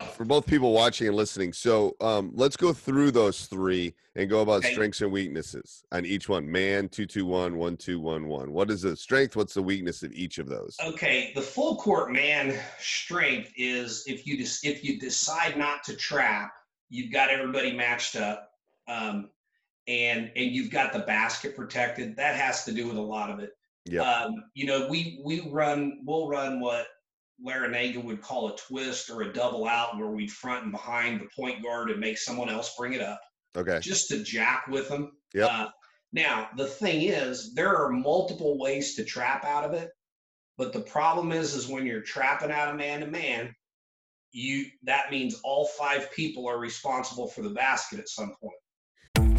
for 0.08 0.24
both 0.24 0.46
people 0.46 0.72
watching 0.72 1.06
and 1.08 1.16
listening. 1.16 1.52
So 1.52 1.96
um 2.00 2.30
let's 2.34 2.56
go 2.56 2.72
through 2.72 3.10
those 3.10 3.46
three 3.46 3.94
and 4.16 4.28
go 4.28 4.40
about 4.40 4.58
Okay. 4.58 4.72
strengths 4.72 5.00
and 5.00 5.12
weaknesses 5.12 5.84
on 5.92 6.04
each 6.04 6.28
one. 6.28 6.50
Man, 6.50 6.88
two 6.88 7.06
two 7.06 7.26
one, 7.26 7.56
one 7.56 7.76
two 7.76 8.00
one 8.00 8.26
one. 8.28 8.52
What 8.52 8.70
is 8.70 8.82
the 8.82 8.96
strength? 8.96 9.36
What's 9.36 9.54
the 9.54 9.62
weakness 9.62 10.02
of 10.02 10.12
each 10.12 10.38
of 10.38 10.48
those? 10.48 10.76
Okay, 10.84 11.32
the 11.34 11.42
full 11.42 11.76
court 11.76 12.10
man 12.12 12.58
strength 12.78 13.52
is 13.56 14.04
if 14.06 14.26
you 14.26 14.36
just 14.36 14.64
if 14.64 14.84
you 14.84 14.98
decide 14.98 15.56
not 15.56 15.84
to 15.84 15.96
trap, 15.96 16.52
you've 16.88 17.12
got 17.12 17.30
everybody 17.30 17.72
matched 17.72 18.16
up, 18.16 18.50
um, 18.88 19.30
and 19.88 20.30
and 20.36 20.50
you've 20.50 20.70
got 20.70 20.92
the 20.92 21.00
basket 21.00 21.56
protected. 21.56 22.16
That 22.16 22.36
has 22.36 22.64
to 22.64 22.72
do 22.72 22.86
with 22.88 22.96
a 22.96 23.02
lot 23.02 23.30
of 23.30 23.38
it. 23.38 23.52
Yeah. 23.86 24.02
Um, 24.02 24.44
you 24.54 24.66
know, 24.66 24.86
we 24.88 25.20
we 25.24 25.48
run 25.50 26.02
we'll 26.04 26.28
run 26.28 26.60
what 26.60 26.86
Larranaga 27.46 28.02
would 28.02 28.20
call 28.22 28.48
a 28.48 28.56
twist 28.56 29.10
or 29.10 29.22
a 29.22 29.32
double 29.32 29.66
out, 29.66 29.96
where 29.98 30.10
we'd 30.10 30.30
front 30.32 30.64
and 30.64 30.72
behind 30.72 31.20
the 31.20 31.28
point 31.34 31.62
guard 31.62 31.90
and 31.90 32.00
make 32.00 32.18
someone 32.18 32.48
else 32.48 32.74
bring 32.76 32.92
it 32.92 33.00
up 33.00 33.20
Okay. 33.56 33.78
just 33.80 34.08
to 34.08 34.22
jack 34.22 34.66
with 34.68 34.88
them. 34.88 35.12
Yep. 35.34 35.50
Uh, 35.50 35.68
now 36.12 36.48
the 36.56 36.66
thing 36.66 37.02
is, 37.02 37.54
there 37.54 37.76
are 37.76 37.90
multiple 37.90 38.58
ways 38.58 38.94
to 38.96 39.04
trap 39.04 39.44
out 39.44 39.64
of 39.64 39.72
it, 39.74 39.90
but 40.58 40.72
the 40.72 40.80
problem 40.80 41.32
is, 41.32 41.54
is 41.54 41.68
when 41.68 41.86
you're 41.86 42.02
trapping 42.02 42.50
out 42.50 42.74
a 42.74 42.76
man 42.76 43.00
to 43.00 43.06
man, 43.06 43.54
you 44.32 44.66
that 44.84 45.10
means 45.10 45.40
all 45.42 45.66
five 45.66 46.10
people 46.12 46.46
are 46.48 46.58
responsible 46.58 47.28
for 47.28 47.42
the 47.42 47.50
basket 47.50 47.98
at 47.98 48.08
some 48.08 48.32
point. 48.40 48.59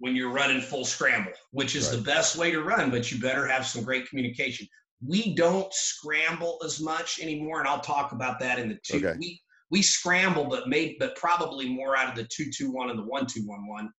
When 0.00 0.16
you're 0.16 0.32
running 0.32 0.60
full 0.60 0.84
scramble, 0.84 1.32
which 1.52 1.76
is 1.76 1.90
the 1.90 1.98
best 2.02 2.36
way 2.36 2.50
to 2.50 2.62
run, 2.62 2.90
but 2.90 3.12
you 3.12 3.20
better 3.20 3.46
have 3.46 3.66
some 3.66 3.84
great 3.84 4.08
communication. 4.08 4.66
We 5.06 5.34
don't 5.34 5.72
scramble 5.72 6.58
as 6.64 6.80
much 6.80 7.20
anymore, 7.20 7.60
and 7.60 7.68
I'll 7.68 7.80
talk 7.80 8.12
about 8.12 8.40
that 8.40 8.58
in 8.58 8.68
the 8.68 8.78
two. 8.82 8.96
Okay. 9.06 9.16
We 9.18 9.40
we 9.70 9.82
scramble, 9.82 10.46
but 10.46 10.68
made 10.68 10.96
but 10.98 11.14
probably 11.16 11.68
more 11.68 11.96
out 11.96 12.08
of 12.10 12.16
the 12.16 12.26
two 12.34 12.50
two 12.50 12.70
one 12.72 12.90
and 12.90 12.98
the 12.98 13.04
one 13.04 13.26
two 13.26 13.42
one 13.46 13.66
one. 13.68 13.90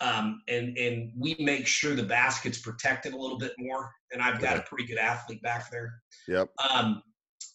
Um, 0.00 0.40
and 0.48 0.76
and 0.78 1.12
we 1.16 1.36
make 1.38 1.66
sure 1.66 1.94
the 1.94 2.02
basket's 2.02 2.58
protected 2.60 3.12
a 3.12 3.16
little 3.16 3.38
bit 3.38 3.52
more. 3.58 3.90
And 4.12 4.22
I've 4.22 4.40
got 4.40 4.56
a 4.56 4.62
pretty 4.62 4.86
good 4.86 4.98
athlete 4.98 5.42
back 5.42 5.70
there. 5.70 5.92
Yep. 6.26 6.48
Um, 6.72 7.02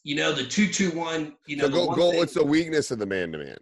you 0.03 0.15
know 0.15 0.31
the 0.31 0.43
two 0.43 0.67
two 0.67 0.91
one. 0.91 1.35
You 1.47 1.57
know 1.57 1.63
So 1.65 1.69
the 1.69 1.75
go 1.77 1.85
one 1.87 1.97
go 1.97 2.09
thing- 2.11 2.19
what's 2.19 2.33
the 2.33 2.45
weakness 2.45 2.91
of 2.91 2.99
the 2.99 3.05
man 3.05 3.31
to 3.31 3.37
man? 3.39 3.57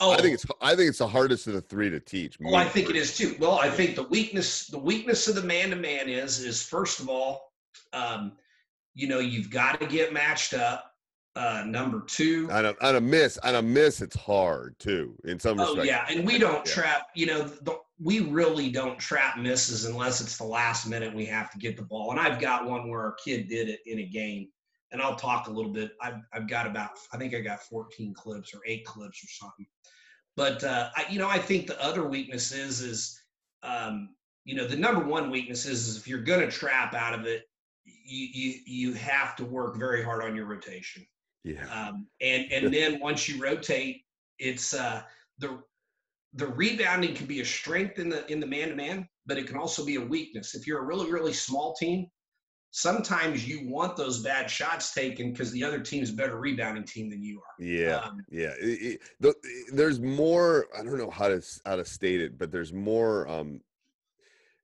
Oh, 0.00 0.12
I 0.12 0.20
think 0.20 0.34
it's 0.34 0.46
I 0.60 0.74
think 0.76 0.88
it's 0.88 0.98
the 0.98 1.06
hardest 1.08 1.46
of 1.46 1.52
the 1.54 1.60
three 1.60 1.90
to 1.90 2.00
teach. 2.00 2.38
Well, 2.40 2.56
I 2.56 2.64
think 2.64 2.90
it 2.90 2.96
is 2.96 3.16
too. 3.16 3.36
Well, 3.38 3.58
I 3.58 3.70
think 3.70 3.96
the 3.96 4.04
weakness 4.04 4.66
the 4.66 4.78
weakness 4.78 5.28
of 5.28 5.34
the 5.34 5.42
man 5.42 5.70
to 5.70 5.76
man 5.76 6.08
is 6.08 6.40
is 6.40 6.62
first 6.62 7.00
of 7.00 7.08
all, 7.08 7.52
um, 7.92 8.32
you 8.94 9.08
know, 9.08 9.18
you've 9.20 9.50
got 9.50 9.80
to 9.80 9.86
get 9.86 10.12
matched 10.12 10.54
up. 10.54 10.88
Uh, 11.34 11.64
number 11.66 12.02
two, 12.06 12.46
on 12.50 12.66
a 12.66 12.74
on 12.82 12.96
a 12.96 13.00
miss 13.00 13.38
on 13.38 13.54
a 13.54 13.62
miss 13.62 14.02
it's 14.02 14.14
hard 14.16 14.78
too 14.78 15.16
in 15.24 15.38
some 15.40 15.58
oh 15.58 15.74
respects. 15.74 15.86
yeah, 15.88 16.04
and 16.10 16.26
we 16.26 16.36
don't 16.46 16.66
Yeah. 16.66 16.74
trap. 16.74 17.06
You 17.14 17.24
know, 17.24 17.42
the, 17.44 17.78
we 17.98 18.20
really 18.20 18.70
don't 18.70 18.98
trap 18.98 19.38
misses 19.38 19.86
unless 19.86 20.20
it's 20.20 20.36
the 20.36 20.44
last 20.44 20.86
minute 20.86 21.14
we 21.14 21.24
have 21.26 21.50
to 21.52 21.58
get 21.58 21.78
the 21.78 21.84
ball. 21.84 22.10
And 22.10 22.20
I've 22.20 22.38
got 22.38 22.66
one 22.66 22.86
where 22.90 23.06
a 23.08 23.14
kid 23.24 23.48
did 23.48 23.70
it 23.70 23.80
in 23.86 24.00
a 24.00 24.04
game, 24.06 24.48
and 24.92 25.00
I'll 25.00 25.16
talk 25.16 25.48
a 25.48 25.50
little 25.50 25.72
bit. 25.72 25.92
I've 26.00 26.20
I've 26.32 26.48
got 26.48 26.66
about 26.66 26.90
I 27.12 27.16
think 27.16 27.34
I 27.34 27.40
got 27.40 27.62
14 27.62 28.14
clips 28.14 28.54
or 28.54 28.60
eight 28.66 28.84
clips 28.84 29.24
or 29.24 29.28
something. 29.28 29.66
But 30.36 30.62
uh, 30.64 30.90
I, 30.96 31.04
you 31.10 31.18
know, 31.18 31.28
I 31.28 31.38
think 31.38 31.66
the 31.66 31.82
other 31.82 32.06
weakness 32.06 32.52
is 32.52 32.80
is 32.80 33.20
um, 33.62 34.10
you 34.44 34.54
know 34.54 34.66
the 34.66 34.76
number 34.76 35.04
one 35.04 35.30
weakness 35.30 35.66
is, 35.66 35.88
is 35.88 35.96
if 35.96 36.06
you're 36.06 36.22
going 36.22 36.40
to 36.40 36.50
trap 36.50 36.94
out 36.94 37.18
of 37.18 37.26
it, 37.26 37.42
you 37.84 38.28
you 38.32 38.60
you 38.66 38.92
have 38.94 39.36
to 39.36 39.44
work 39.44 39.76
very 39.76 40.02
hard 40.02 40.22
on 40.22 40.36
your 40.36 40.46
rotation. 40.46 41.06
Yeah. 41.44 41.64
Um, 41.66 42.06
and 42.20 42.50
and 42.52 42.72
then 42.74 43.00
once 43.00 43.28
you 43.28 43.42
rotate, 43.42 44.02
it's 44.38 44.74
uh, 44.74 45.02
the 45.38 45.60
the 46.34 46.46
rebounding 46.46 47.14
can 47.14 47.26
be 47.26 47.40
a 47.40 47.44
strength 47.44 47.98
in 47.98 48.08
the 48.08 48.30
in 48.30 48.40
the 48.40 48.46
man 48.46 48.68
to 48.68 48.74
man, 48.74 49.08
but 49.26 49.38
it 49.38 49.46
can 49.46 49.56
also 49.56 49.84
be 49.84 49.96
a 49.96 50.00
weakness. 50.00 50.54
If 50.54 50.66
you're 50.66 50.80
a 50.80 50.86
really 50.86 51.10
really 51.10 51.32
small 51.32 51.74
team, 51.74 52.06
sometimes 52.72 53.46
you 53.46 53.68
want 53.68 53.96
those 53.96 54.22
bad 54.22 54.50
shots 54.50 54.92
taken 54.94 55.30
because 55.30 55.52
the 55.52 55.62
other 55.62 55.78
team's 55.78 56.08
a 56.10 56.14
better 56.14 56.36
rebounding 56.36 56.84
team 56.84 57.10
than 57.10 57.22
you 57.22 57.38
are. 57.38 57.64
Yeah, 57.64 57.96
Um, 57.98 58.24
yeah. 58.30 58.54
It- 58.58 58.82
it- 58.94 59.00
the- 59.20 59.36
there's 59.72 60.00
more. 60.00 60.66
I 60.76 60.82
don't 60.82 60.96
know 60.98 61.10
how 61.10 61.28
to 61.28 61.42
how 61.66 61.76
to 61.76 61.84
state 61.84 62.20
it, 62.20 62.38
but 62.38 62.50
there's 62.50 62.72
more. 62.72 63.28
Um, 63.28 63.60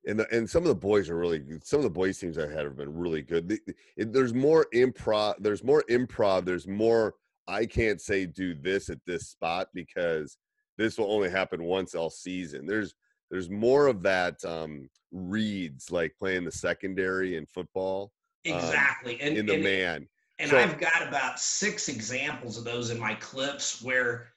and 0.07 0.19
the, 0.19 0.27
and 0.35 0.49
some 0.49 0.63
of 0.63 0.69
the 0.69 0.75
boys 0.75 1.07
are 1.09 1.17
really 1.17 1.37
good. 1.39 1.63
Some 1.65 1.79
of 1.79 1.83
the 1.83 1.89
boys 1.89 2.17
teams 2.17 2.37
I 2.39 2.47
had 2.47 2.65
have 2.65 2.75
been 2.77 2.93
really 2.97 3.21
good. 3.21 3.47
The- 3.47 3.61
it- 3.95 4.11
there's 4.11 4.33
more 4.33 4.65
improv. 4.73 5.35
There's 5.39 5.63
more 5.63 5.83
improv. 5.89 6.45
There's 6.45 6.67
more. 6.67 7.15
I 7.47 7.65
can't 7.67 8.01
say 8.01 8.25
do 8.25 8.55
this 8.55 8.89
at 8.89 9.05
this 9.05 9.27
spot 9.29 9.69
because 9.73 10.37
this 10.77 10.97
will 10.97 11.11
only 11.11 11.29
happen 11.29 11.63
once 11.63 11.93
all 11.93 12.09
season. 12.09 12.65
There's 12.65 12.95
there's 13.29 13.49
more 13.49 13.87
of 13.87 14.01
that 14.03 14.43
um, 14.45 14.89
reads 15.11 15.91
like 15.91 16.15
playing 16.17 16.45
the 16.45 16.51
secondary 16.51 17.35
in 17.37 17.45
football 17.45 18.11
exactly. 18.43 19.19
and 19.21 19.33
Um, 19.33 19.37
in 19.39 19.45
the 19.45 19.53
and, 19.55 19.63
man. 19.63 20.07
and 20.39 20.51
So- 20.51 20.57
I've 20.57 20.79
got 20.79 21.07
about 21.07 21.39
six 21.39 21.89
examples 21.89 22.57
of 22.57 22.63
those 22.63 22.89
in 22.89 22.99
my 22.99 23.15
clips 23.15 23.81
where 23.81 24.29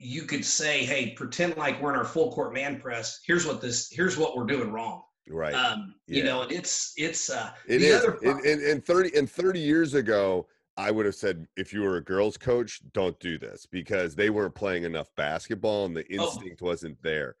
you 0.00 0.22
could 0.22 0.44
say, 0.44 0.84
"Hey, 0.84 1.10
pretend 1.10 1.56
like 1.56 1.80
we're 1.82 1.90
in 1.92 1.98
our 1.98 2.04
full 2.04 2.32
court 2.32 2.54
man 2.54 2.80
press. 2.80 3.20
Here's 3.26 3.44
what 3.46 3.60
this. 3.60 3.88
Here's 3.90 4.16
what 4.16 4.36
we're 4.36 4.46
doing 4.46 4.70
wrong." 4.70 5.02
Right. 5.28 5.52
Um, 5.54 5.94
You 6.06 6.22
know, 6.24 6.42
and 6.42 6.52
it's 6.52 6.92
it's 6.96 7.28
uh, 7.30 7.50
It 7.66 7.78
the 7.78 7.86
is. 7.86 8.02
other 8.04 8.18
And, 8.22 8.40
and, 8.46 8.62
and 8.62 8.84
30 8.84 9.16
and 9.18 9.28
30 9.30 9.58
years 9.60 9.94
ago, 9.94 10.46
I 10.76 10.90
would 10.92 11.04
have 11.04 11.16
said 11.16 11.46
if 11.56 11.72
you 11.72 11.82
were 11.82 11.96
a 11.96 12.00
girls 12.04 12.36
coach, 12.38 12.80
don't 12.92 13.18
do 13.20 13.38
this 13.38 13.66
because 13.66 14.14
they 14.14 14.30
weren't 14.30 14.54
playing 14.54 14.84
enough 14.84 15.08
basketball 15.16 15.84
and 15.86 15.96
the 15.96 16.04
Oh. 16.16 16.24
instinct 16.26 16.62
wasn't 16.62 17.02
there. 17.02 17.34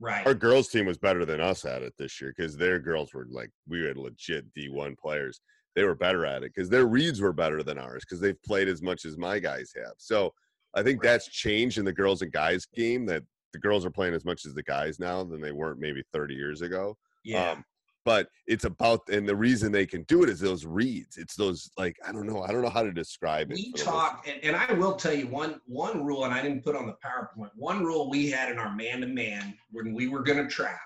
Right. 0.00 0.26
Our 0.26 0.34
girls 0.34 0.68
team 0.68 0.86
was 0.86 0.98
better 0.98 1.24
than 1.24 1.40
us 1.40 1.64
at 1.64 1.82
it 1.82 1.94
this 1.98 2.20
year 2.20 2.32
because 2.36 2.56
their 2.56 2.78
girls 2.78 3.12
were 3.14 3.26
like 3.30 3.50
we 3.68 3.84
had 3.84 3.96
legit 3.96 4.52
D1 4.54 4.96
players. 4.98 5.40
They 5.74 5.84
were 5.84 5.94
better 5.94 6.24
at 6.24 6.42
it 6.44 6.52
because 6.54 6.68
their 6.68 6.86
reads 6.86 7.20
were 7.20 7.32
better 7.32 7.62
than 7.62 7.78
ours 7.78 8.04
because 8.04 8.20
they've 8.20 8.40
played 8.42 8.68
as 8.68 8.80
much 8.82 9.04
as 9.04 9.18
my 9.18 9.38
guys 9.38 9.72
have. 9.76 9.94
So 9.98 10.32
I 10.74 10.82
think 10.82 11.02
Right. 11.02 11.10
that's 11.10 11.28
changed 11.28 11.78
in 11.78 11.84
the 11.84 11.92
girls 11.92 12.22
and 12.22 12.32
guys 12.32 12.66
game 12.66 13.06
that 13.06 13.22
the 13.52 13.58
girls 13.58 13.84
are 13.84 13.90
playing 13.90 14.14
as 14.14 14.24
much 14.24 14.46
as 14.46 14.54
the 14.54 14.62
guys 14.62 14.98
now 14.98 15.22
than 15.24 15.40
they 15.40 15.52
weren't 15.52 15.78
maybe 15.80 16.02
30 16.12 16.34
years 16.34 16.62
ago. 16.62 16.96
yeah. 17.24 17.52
Um, 17.52 17.64
but 18.04 18.28
it's 18.46 18.64
about 18.64 19.08
and 19.08 19.28
the 19.28 19.34
reason 19.34 19.72
they 19.72 19.86
can 19.86 20.02
do 20.04 20.22
it 20.22 20.28
is 20.28 20.40
those 20.40 20.66
reads. 20.66 21.16
It's 21.16 21.36
those 21.36 21.70
like 21.78 21.96
I 22.06 22.12
don't 22.12 22.26
know. 22.26 22.42
I 22.42 22.52
don't 22.52 22.62
know 22.62 22.68
how 22.68 22.82
to 22.82 22.92
describe 22.92 23.50
it. 23.50 23.54
we 23.54 23.72
talk 23.72 24.26
and, 24.28 24.42
and 24.42 24.56
i 24.56 24.72
will 24.72 24.94
tell 24.94 25.12
you 25.12 25.26
one 25.26 25.60
one 25.66 26.04
rule 26.04 26.24
and 26.24 26.34
i 26.34 26.42
didn't 26.42 26.62
put 26.64 26.76
on 26.76 26.86
the 26.86 26.96
powerpoint 27.04 27.50
one 27.56 27.84
rule 27.84 28.10
we 28.10 28.30
had 28.30 28.50
in 28.50 28.58
our 28.58 28.74
man-to-man 28.74 29.54
when 29.70 29.94
we 29.94 30.08
were 30.08 30.22
going 30.22 30.38
to 30.38 30.48
trap 30.48 30.80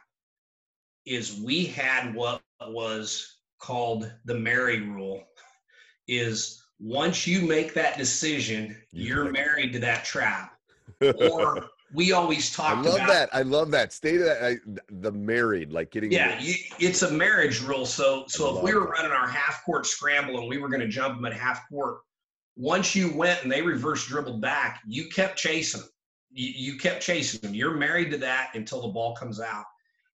is 1.06 1.40
we 1.40 1.64
had 1.66 2.14
what 2.14 2.40
was 2.68 3.38
called 3.58 4.12
the 4.24 4.34
mary 4.34 4.80
rule 4.80 5.22
is 6.06 6.62
once 6.80 7.26
you 7.26 7.42
make 7.42 7.74
that 7.74 7.98
decision 7.98 8.76
You 8.92 9.06
you're 9.06 9.32
married 9.32 9.72
to 9.74 9.78
that 9.80 10.04
trap 10.04 10.52
or 11.00 11.68
we 11.92 12.12
always 12.12 12.54
talk. 12.54 12.78
I 12.78 12.80
love 12.80 12.94
about 12.96 13.08
that. 13.08 13.30
I 13.32 13.42
love 13.42 13.70
that. 13.70 13.92
State 13.92 14.18
that. 14.18 14.44
I, 14.44 14.56
the 14.90 15.12
married, 15.12 15.72
like 15.72 15.90
getting. 15.90 16.12
yeah, 16.12 16.38
you, 16.40 16.54
it's 16.78 17.02
a 17.02 17.10
marriage 17.10 17.62
rule. 17.62 17.86
So, 17.86 18.24
so 18.28 18.56
if 18.56 18.62
we 18.62 18.74
were 18.74 18.80
that. 18.80 18.90
running 18.90 19.12
our 19.12 19.28
half 19.28 19.64
court 19.64 19.86
scramble 19.86 20.38
and 20.38 20.48
we 20.48 20.58
were 20.58 20.68
going 20.68 20.80
to 20.80 20.88
jump 20.88 21.16
them 21.16 21.24
at 21.24 21.32
half 21.32 21.68
court, 21.68 22.00
once 22.56 22.94
you 22.94 23.12
went 23.16 23.42
and 23.42 23.50
they 23.50 23.62
reverse 23.62 24.06
dribbled 24.06 24.40
back, 24.40 24.80
you 24.86 25.08
kept 25.08 25.38
chasing 25.38 25.80
them. 25.80 25.90
You, 26.30 26.72
you 26.72 26.78
kept 26.78 27.02
chasing 27.02 27.40
them. 27.40 27.54
You're 27.54 27.76
married 27.76 28.10
to 28.10 28.18
that 28.18 28.50
until 28.54 28.82
the 28.82 28.88
ball 28.88 29.14
comes 29.16 29.40
out. 29.40 29.64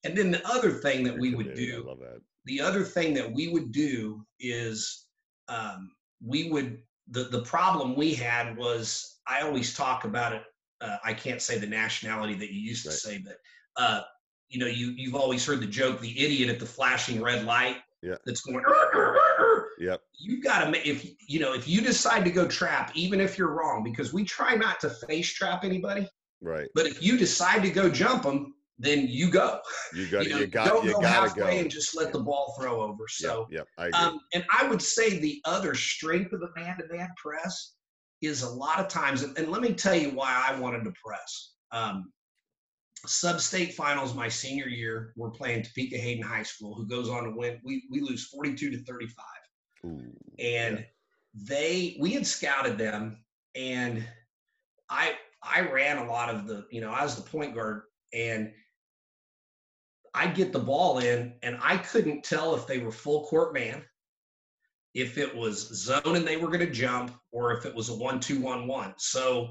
And 0.05 0.17
then 0.17 0.31
the 0.31 0.47
other 0.49 0.71
thing 0.71 1.05
that 1.05 1.19
we 1.19 1.35
would 1.35 1.55
do, 1.55 1.85
love 1.87 1.99
that. 1.99 2.21
the 2.45 2.61
other 2.61 2.85
thing 2.85 3.13
that 3.15 3.31
we 3.31 3.49
would 3.49 3.73
do 3.73 4.25
is 4.39 5.07
um, 5.49 5.91
we 6.25 6.51
would 6.51 6.79
the 7.11 7.25
the 7.25 7.43
problem 7.43 7.97
we 7.97 8.15
had 8.15 8.57
was 8.57 9.19
I 9.27 9.43
always 9.43 9.75
talk 9.75 10.05
about 10.05 10.33
it. 10.33 10.43
Uh, 10.81 10.97
I 11.05 11.13
can't 11.13 11.43
say 11.43 11.59
the 11.59 11.67
nationality 11.67 12.35
that 12.35 12.53
you 12.53 12.61
used 12.61 12.85
to 12.85 12.91
Right. 12.91 12.99
say, 12.99 13.19
but 13.25 13.37
uh, 13.77 14.03
you 14.49 14.59
know, 14.61 14.67
you 14.67 14.93
you've 14.97 15.15
always 15.17 15.45
heard 15.45 15.61
the 15.61 15.67
joke, 15.67 16.01
the 16.01 16.19
idiot 16.25 16.49
at 16.49 16.59
the 16.59 16.67
flashing 16.67 17.21
red 17.23 17.45
light. 17.45 17.77
Yeah. 18.03 18.15
That's 18.27 18.41
going. 18.43 18.59
"Arr, 18.65 18.75
arr, 18.95 19.17
arr, 19.17 19.19
arr." 19.41 19.69
Yep. 19.81 20.01
You 20.19 20.41
got 20.43 20.65
to 20.65 20.71
make 20.71 20.87
if 20.87 21.05
you 21.27 21.41
know 21.41 21.53
if 21.53 21.67
you 21.69 21.81
decide 21.81 22.25
to 22.25 22.31
go 22.31 22.47
trap, 22.47 22.93
even 22.95 23.21
if 23.21 23.37
you're 23.37 23.51
wrong, 23.53 23.83
because 23.83 24.13
we 24.13 24.25
try 24.25 24.55
not 24.55 24.79
to 24.81 24.91
face 24.91 25.33
trap 25.33 25.65
anybody. 25.65 26.09
Right. 26.41 26.69
But 26.75 26.87
if 26.87 27.03
you 27.03 27.19
decide 27.19 27.63
to 27.63 27.71
go 27.71 27.89
jump 27.91 28.23
them, 28.23 28.55
then 28.79 29.09
you 29.09 29.29
go. 29.31 29.59
You 29.93 30.07
got. 30.11 30.27
you, 30.29 30.37
You, 30.39 30.47
got. 30.47 30.69
don't 30.69 30.85
You 30.85 30.93
go 30.95 31.01
to 31.01 31.09
halfway 31.09 31.55
go. 31.57 31.61
and 31.63 31.71
just 31.71 31.97
let 31.97 32.13
the 32.13 32.21
ball 32.21 32.55
throw 32.61 32.81
over. 32.83 33.05
So, 33.09 33.49
Yep. 33.51 33.59
Yep. 33.59 33.67
I 33.79 33.87
agree. 33.89 33.99
um, 34.01 34.21
and 34.35 34.45
I 34.57 34.69
would 34.69 34.81
say 34.81 35.19
the 35.19 35.41
other 35.45 35.75
strength 35.75 36.33
of 36.33 36.39
the 36.41 36.51
man-to-man 36.57 37.09
press 37.17 37.75
is 38.23 38.43
a 38.43 38.51
lot 38.51 38.79
of 38.79 38.89
times, 38.89 39.23
and, 39.23 39.49
let 39.49 39.63
me 39.63 39.73
tell 39.73 39.95
you 39.95 40.11
why 40.11 40.45
I 40.49 40.59
wanted 40.59 40.85
to 40.85 40.93
press. 41.05 41.55
Um, 41.71 42.13
sub-state 43.07 43.75
finals 43.75 44.15
my 44.15 44.29
senior 44.29 44.67
year, 44.67 45.13
we're 45.17 45.31
playing 45.31 45.63
Topeka 45.63 45.97
Hayden 45.97 46.25
High 46.25 46.43
School, 46.43 46.75
who 46.75 46.87
goes 46.87 47.09
on 47.09 47.25
to 47.25 47.31
win. 47.31 47.61
We 47.65 47.85
we 47.91 48.01
lose 48.01 48.27
42 48.27 48.71
to 48.71 48.85
35 48.85 49.25
Ooh, 49.87 50.03
and 50.39 50.79
yeah. 50.79 50.85
they 51.35 51.97
we 52.01 52.11
had 52.13 52.27
scouted 52.27 52.77
them 52.77 53.19
and 53.55 54.05
i 54.91 55.15
i 55.43 55.61
ran 55.61 55.99
a 55.99 56.07
lot 56.07 56.29
of 56.29 56.47
the 56.47 56.67
you 56.71 56.81
know 56.81 56.91
i 56.91 57.03
was 57.03 57.17
the 57.17 57.31
point 57.31 57.55
guard 57.55 57.83
and 58.13 58.53
i'd 60.15 60.35
get 60.35 60.53
the 60.53 60.59
ball 60.59 60.99
in 60.99 61.35
and 61.43 61.59
i 61.63 61.77
couldn't 61.77 62.25
tell 62.25 62.55
if 62.55 62.67
they 62.67 62.79
were 62.79 62.93
full 62.93 63.27
court 63.27 63.55
man 63.55 63.83
if 64.99 65.17
it 65.17 65.35
was 65.35 65.69
zone 65.69 66.17
and 66.17 66.27
they 66.27 66.37
were 66.37 66.49
going 66.49 66.59
to 66.59 66.71
jump 66.71 67.15
or 67.31 67.53
if 67.53 67.65
it 67.65 67.73
was 67.75 67.89
a 67.89 67.95
one 67.95 68.19
two 68.19 68.41
one 68.41 68.67
one. 68.67 68.93
So 68.99 69.51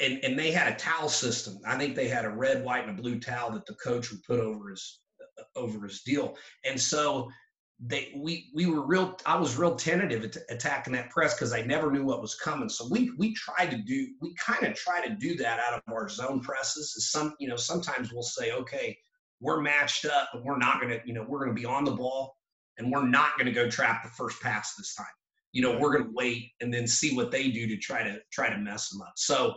and 0.00 0.24
and 0.24 0.38
they 0.38 0.50
had 0.50 0.72
a 0.72 0.76
towel 0.76 1.10
system. 1.10 1.58
I 1.66 1.76
think 1.76 1.94
they 1.94 2.08
had 2.08 2.24
a 2.24 2.30
red 2.30 2.64
white 2.64 2.88
and 2.88 2.98
a 2.98 3.02
blue 3.02 3.20
towel 3.20 3.50
that 3.52 3.66
the 3.66 3.74
coach 3.74 4.10
would 4.10 4.22
put 4.22 4.40
over 4.40 4.70
his 4.70 5.00
over 5.54 5.86
his 5.86 6.00
deal. 6.00 6.36
And 6.64 6.80
so 6.80 7.30
they 7.78 8.12
we 8.16 8.50
we 8.54 8.66
were 8.66 8.86
real 8.86 9.18
i 9.26 9.36
was 9.36 9.56
real 9.56 9.74
tentative 9.74 10.22
at 10.24 10.36
attacking 10.50 10.92
that 10.92 11.10
press 11.10 11.34
because 11.34 11.52
i 11.52 11.62
never 11.62 11.90
knew 11.90 12.04
what 12.04 12.22
was 12.22 12.34
coming. 12.36 12.70
So 12.70 12.88
we 12.90 13.12
we 13.18 13.34
tried 13.34 13.70
to 13.70 13.76
do 13.76 14.08
we 14.22 14.34
kind 14.36 14.64
of 14.64 14.74
try 14.74 15.06
to 15.06 15.14
do 15.14 15.36
that 15.36 15.58
out 15.58 15.74
of 15.74 15.92
our 15.92 16.08
zone 16.08 16.40
presses. 16.40 16.94
Some 17.10 17.34
you 17.38 17.48
know 17.48 17.56
sometimes 17.56 18.14
we'll 18.14 18.22
say 18.22 18.52
okay 18.52 18.96
we're 19.40 19.60
matched 19.60 20.06
up 20.06 20.30
but 20.32 20.42
we're 20.42 20.56
not 20.56 20.80
gonna 20.80 21.00
you 21.04 21.12
know 21.12 21.26
we're 21.28 21.40
gonna 21.40 21.52
be 21.52 21.66
on 21.66 21.84
the 21.84 21.90
ball 21.90 22.34
and 22.78 22.90
we're 22.90 23.06
not 23.06 23.36
gonna 23.38 23.52
go 23.52 23.68
trap 23.68 24.02
the 24.02 24.10
first 24.10 24.40
pass 24.40 24.74
this 24.76 24.94
time 24.94 25.06
you 25.52 25.62
know 25.62 25.78
we're 25.78 25.96
gonna 25.96 26.10
wait 26.12 26.50
and 26.60 26.72
then 26.72 26.86
see 26.86 27.14
what 27.14 27.30
they 27.30 27.48
do 27.50 27.66
to 27.66 27.76
try 27.76 28.02
to 28.02 28.18
try 28.32 28.50
to 28.50 28.58
mess 28.58 28.90
them 28.90 29.02
up 29.02 29.12
so 29.16 29.54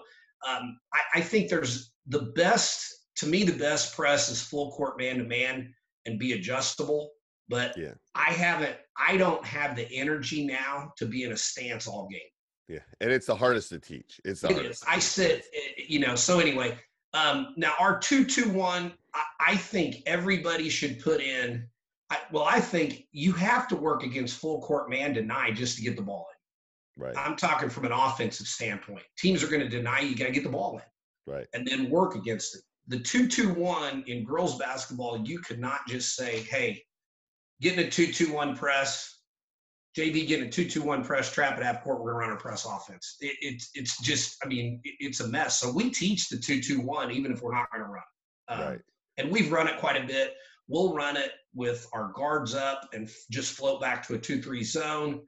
um, 0.48 0.78
I, 0.94 1.20
I 1.20 1.22
think 1.22 1.50
there's 1.50 1.92
the 2.08 2.32
best 2.36 2.86
to 3.18 3.28
me 3.28 3.44
the 3.44 3.58
best 3.58 3.96
press 3.96 4.30
is 4.30 4.42
full 4.42 4.72
court 4.72 4.98
man 4.98 5.18
to 5.18 5.24
man 5.24 5.74
and 6.06 6.20
be 6.20 6.34
adjustable 6.34 7.12
but 7.48 7.78
Yeah. 7.78 7.94
I 8.14 8.32
haven't, 8.32 8.76
I 8.98 9.18
don't 9.18 9.46
have 9.46 9.76
the 9.76 9.88
energy 9.92 10.46
now 10.46 10.94
to 10.98 11.06
be 11.06 11.24
in 11.24 11.32
a 11.32 11.38
stance 11.38 11.88
all 11.88 12.08
game. 12.08 12.22
Yeah. 12.68 12.80
And 13.02 13.12
it's 13.12 13.28
the 13.28 13.36
hardest 13.36 13.70
to 13.70 13.80
teach. 13.80 14.20
It's 14.26 14.42
the 14.42 14.50
It 14.50 14.54
hardest. 14.54 14.84
I 14.88 15.00
sit, 15.00 15.46
you 15.78 16.00
know, 16.00 16.16
so 16.16 16.40
anyway, 16.40 16.78
um, 17.14 17.54
now 17.56 17.74
our 17.80 18.00
two, 18.00 18.26
two, 18.26 18.50
one, 18.50 18.94
I, 19.14 19.24
I 19.40 19.56
think 19.56 19.98
everybody 20.06 20.70
should 20.70 21.00
put 21.00 21.22
in, 21.22 21.68
I, 22.10 22.18
well, 22.32 22.44
I 22.44 22.60
think 22.60 23.08
you 23.12 23.34
have 23.34 23.68
to 23.70 23.76
work 23.76 24.04
against 24.04 24.38
full 24.38 24.62
court 24.62 24.90
man 24.90 25.14
deny 25.14 25.52
just 25.52 25.76
to 25.78 25.84
get 25.84 25.96
the 25.96 26.02
ball 26.04 26.28
in. 26.98 27.04
Right. 27.06 27.18
I'm 27.18 27.36
talking 27.36 27.70
from 27.70 27.86
an 27.86 27.92
offensive 27.92 28.48
standpoint. 28.48 29.04
Teams 29.18 29.44
are 29.44 29.48
going 29.48 29.62
to 29.62 29.70
deny 29.70 30.00
you 30.02 30.16
got 30.16 30.26
to 30.26 30.32
get 30.32 30.44
the 30.44 30.50
ball 30.50 30.78
in 30.78 31.34
Right. 31.34 31.48
and 31.54 31.68
then 31.68 31.90
work 31.90 32.16
against 32.16 32.56
it. 32.56 32.62
The 32.88 33.00
two, 33.00 33.28
two, 33.28 33.50
one 33.54 34.04
in 34.08 34.24
girls 34.24 34.58
basketball, 34.60 35.26
you 35.26 35.40
could 35.40 35.60
not 35.60 35.80
just 35.88 36.16
say, 36.16 36.42
hey, 36.42 36.84
getting 37.60 37.80
a 37.86 37.90
two 37.90 38.12
two 38.14 38.32
one 38.32 38.56
press, 38.56 39.22
JV 39.98 40.28
getting 40.28 40.48
a 40.48 40.52
two 40.52 40.70
two 40.70 40.84
one 40.84 41.04
press, 41.04 41.32
trap 41.34 41.58
at 41.58 41.64
half 41.64 41.84
court, 41.84 42.02
we're 42.04 42.14
gonna 42.14 42.28
run 42.28 42.38
a 42.38 42.40
press 42.40 42.66
offense. 42.66 43.18
It, 43.22 43.36
it's 43.42 43.70
it's 43.74 44.00
just, 44.04 44.38
I 44.46 44.48
mean, 44.48 44.80
it- 44.84 44.96
it's 45.00 45.20
a 45.22 45.28
mess. 45.28 45.60
So 45.60 45.72
we 45.72 45.90
teach 45.90 46.30
the 46.30 46.38
two 46.38 46.62
two 46.62 46.80
one 46.80 47.10
even 47.12 47.32
if 47.32 47.42
we're 47.42 47.56
not 47.56 47.72
gonna 47.72 47.86
run. 47.86 48.04
Um, 48.50 48.60
Right. 48.60 48.80
And 49.18 49.32
we've 49.32 49.52
run 49.52 49.68
it 49.68 49.80
quite 49.80 50.02
a 50.02 50.06
bit. 50.06 50.36
We'll 50.68 50.94
run 50.94 51.18
it 51.18 51.32
with 51.54 51.88
our 51.94 52.12
guards 52.14 52.56
up 52.56 52.90
and 52.94 53.08
f- 53.08 53.16
just 53.30 53.54
float 53.54 53.82
back 53.82 54.06
to 54.08 54.16
a 54.16 54.18
two 54.18 54.42
three 54.42 54.64
zone. 54.64 55.22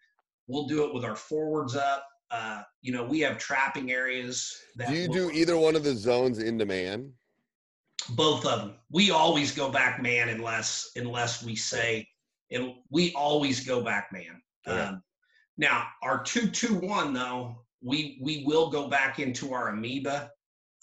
We'll 0.48 0.68
do 0.68 0.86
it 0.86 0.94
with 0.94 1.04
our 1.04 1.16
forwards 1.16 1.76
up. 1.76 2.06
Uh, 2.32 2.64
you 2.82 2.92
know, 2.92 3.04
we 3.04 3.20
have 3.22 3.38
trapping 3.38 3.92
areas. 3.92 4.54
That 4.76 4.90
Do 4.90 4.96
you 4.96 5.08
do 5.08 5.32
either 5.32 5.58
one 5.58 5.76
of 5.76 5.84
the 5.84 5.96
zones 5.96 6.40
in 6.40 6.58
demand? 6.58 7.12
both 8.12 8.46
of 8.46 8.60
them. 8.60 8.76
We 8.92 9.12
always 9.12 9.52
go 9.52 9.70
back 9.70 10.02
man 10.02 10.30
unless 10.30 10.92
unless 10.96 11.44
we 11.44 11.56
say 11.56 12.08
and 12.52 12.74
we 12.90 13.14
always 13.14 13.66
go 13.66 13.82
back 13.82 14.10
man. 14.12 14.42
Okay. 14.68 14.80
Um, 14.80 15.04
now 15.58 15.88
our 16.04 16.24
two 16.24 16.48
two 16.50 16.76
one 16.76 17.14
though, 17.14 17.64
we 17.82 18.20
we 18.22 18.44
will 18.46 18.70
go 18.70 18.88
back 18.88 19.20
into 19.20 19.54
our 19.54 19.70
amoeba 19.70 20.32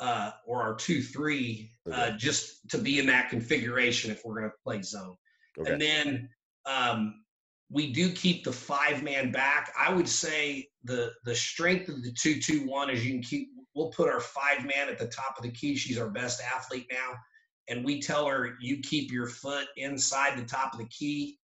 uh, 0.00 0.32
or 0.46 0.62
our 0.62 0.74
two 0.74 1.02
three, 1.02 1.72
uh, 1.92 2.10
just 2.12 2.68
to 2.70 2.78
be 2.78 2.98
in 2.98 3.06
that 3.06 3.30
configuration 3.30 4.10
if 4.10 4.22
we're 4.24 4.38
going 4.38 4.50
to 4.50 4.56
play 4.62 4.82
zone. 4.82 5.16
Okay. 5.58 5.72
And 5.72 5.80
then 5.80 6.28
um, 6.66 7.24
we 7.70 7.92
do 7.92 8.10
keep 8.12 8.44
the 8.44 8.52
five 8.52 9.02
man 9.02 9.30
back. 9.30 9.72
I 9.78 9.92
would 9.92 10.08
say 10.08 10.68
the 10.84 11.12
the 11.24 11.34
strength 11.34 11.88
of 11.88 12.02
the 12.02 12.12
two 12.12 12.40
two 12.40 12.66
one 12.66 12.90
is 12.90 13.04
you 13.04 13.12
can 13.12 13.22
keep. 13.22 13.48
We'll 13.74 13.90
put 13.90 14.08
our 14.08 14.20
five 14.20 14.64
man 14.64 14.88
at 14.88 14.98
the 14.98 15.08
top 15.08 15.34
of 15.36 15.42
the 15.42 15.50
key. 15.50 15.74
She's 15.76 15.98
our 15.98 16.08
best 16.08 16.40
athlete 16.40 16.86
now, 16.92 17.14
and 17.68 17.84
we 17.84 18.00
tell 18.00 18.26
her 18.28 18.56
you 18.60 18.78
keep 18.78 19.10
your 19.10 19.26
foot 19.26 19.66
inside 19.76 20.38
the 20.38 20.44
top 20.44 20.72
of 20.72 20.78
the 20.78 20.86
key. 20.86 21.38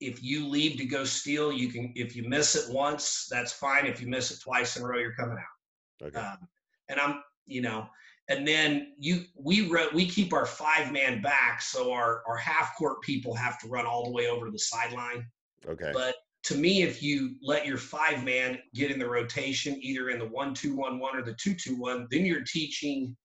If 0.00 0.22
you 0.22 0.46
leave 0.46 0.76
to 0.78 0.84
go 0.84 1.04
steal, 1.04 1.52
you 1.52 1.68
can. 1.68 1.92
If 1.96 2.14
you 2.14 2.28
miss 2.28 2.54
it 2.54 2.72
once, 2.72 3.26
that's 3.30 3.52
fine. 3.52 3.86
If 3.86 4.00
you 4.00 4.08
miss 4.08 4.30
it 4.30 4.40
twice 4.40 4.76
in 4.76 4.82
a 4.82 4.86
row, 4.86 4.98
you're 4.98 5.14
coming 5.14 5.38
out 5.38 5.54
okay. 6.02 6.18
um, 6.18 6.48
and 6.88 7.00
I'm, 7.00 7.22
you 7.46 7.62
know, 7.62 7.86
and 8.28 8.46
then 8.46 8.92
you 8.98 9.24
we 9.36 9.68
wrote 9.68 9.92
we 9.92 10.06
keep 10.06 10.32
our 10.32 10.46
five 10.46 10.92
man 10.92 11.20
back, 11.20 11.60
so 11.60 11.92
our 11.92 12.22
our 12.26 12.36
half 12.36 12.76
court 12.76 13.02
people 13.02 13.34
have 13.34 13.58
to 13.60 13.68
run 13.68 13.86
all 13.86 14.04
the 14.04 14.10
way 14.10 14.28
over 14.28 14.46
to 14.46 14.52
the 14.52 14.58
sideline. 14.58 15.26
okay. 15.68 15.90
But 15.92 16.16
to 16.44 16.56
me, 16.56 16.82
if 16.82 17.02
you 17.02 17.36
let 17.42 17.66
your 17.66 17.78
five 17.78 18.24
man 18.24 18.58
get 18.74 18.90
in 18.90 18.98
the 18.98 19.08
rotation, 19.08 19.78
either 19.80 20.10
in 20.10 20.18
the 20.18 20.26
one 20.26 20.54
two 20.54 20.74
one 20.76 20.98
one 20.98 21.16
or 21.16 21.22
the 21.22 21.34
two 21.34 21.54
two 21.54 21.76
one, 21.78 22.06
then 22.10 22.24
you're 22.24 22.44
teaching 22.44 23.16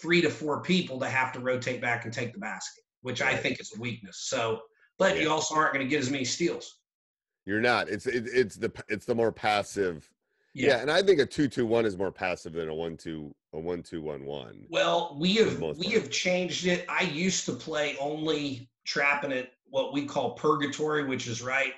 three 0.00 0.20
to 0.20 0.30
four 0.30 0.62
people 0.62 0.98
to 1.00 1.08
have 1.08 1.32
to 1.32 1.40
rotate 1.40 1.80
back 1.80 2.04
and 2.04 2.12
take 2.12 2.32
the 2.32 2.38
basket, 2.38 2.82
which 3.02 3.22
I 3.22 3.36
think 3.36 3.60
is 3.60 3.72
a 3.76 3.80
weakness. 3.80 4.24
So, 4.28 4.60
but 4.98 5.20
you 5.20 5.30
also 5.30 5.54
aren't 5.54 5.72
going 5.72 5.86
to 5.86 5.90
get 5.90 6.00
as 6.00 6.10
many 6.10 6.24
steals. 6.24 6.80
You're 7.46 7.60
not. 7.60 7.88
It's 7.88 8.06
it, 8.06 8.26
it's 8.26 8.56
the 8.56 8.72
it's 8.88 9.06
the 9.06 9.14
more 9.14 9.32
passive. 9.32 10.10
Yeah. 10.54 10.78
and 10.78 10.90
I 10.90 11.02
think 11.02 11.18
a 11.20 11.26
two 11.26 11.48
two 11.48 11.66
one 11.66 11.84
is 11.84 11.96
more 11.96 12.12
passive 12.12 12.52
than 12.52 12.68
a 12.68 12.74
one 12.74 12.96
two 12.96 13.34
a 13.54 13.58
one 13.58 13.82
two 13.82 14.02
one 14.02 14.24
one. 14.24 14.66
Well, 14.68 15.16
we 15.18 15.34
have 15.36 15.60
we 15.60 15.72
part. 15.72 15.92
have 15.94 16.10
changed 16.10 16.66
it. 16.66 16.84
I 16.88 17.02
used 17.04 17.46
to 17.46 17.52
play 17.52 17.96
only 18.00 18.68
trapping 18.84 19.30
it 19.32 19.52
what 19.70 19.92
we 19.92 20.04
call 20.04 20.32
purgatory, 20.32 21.04
which 21.04 21.26
is 21.26 21.40
right 21.42 21.72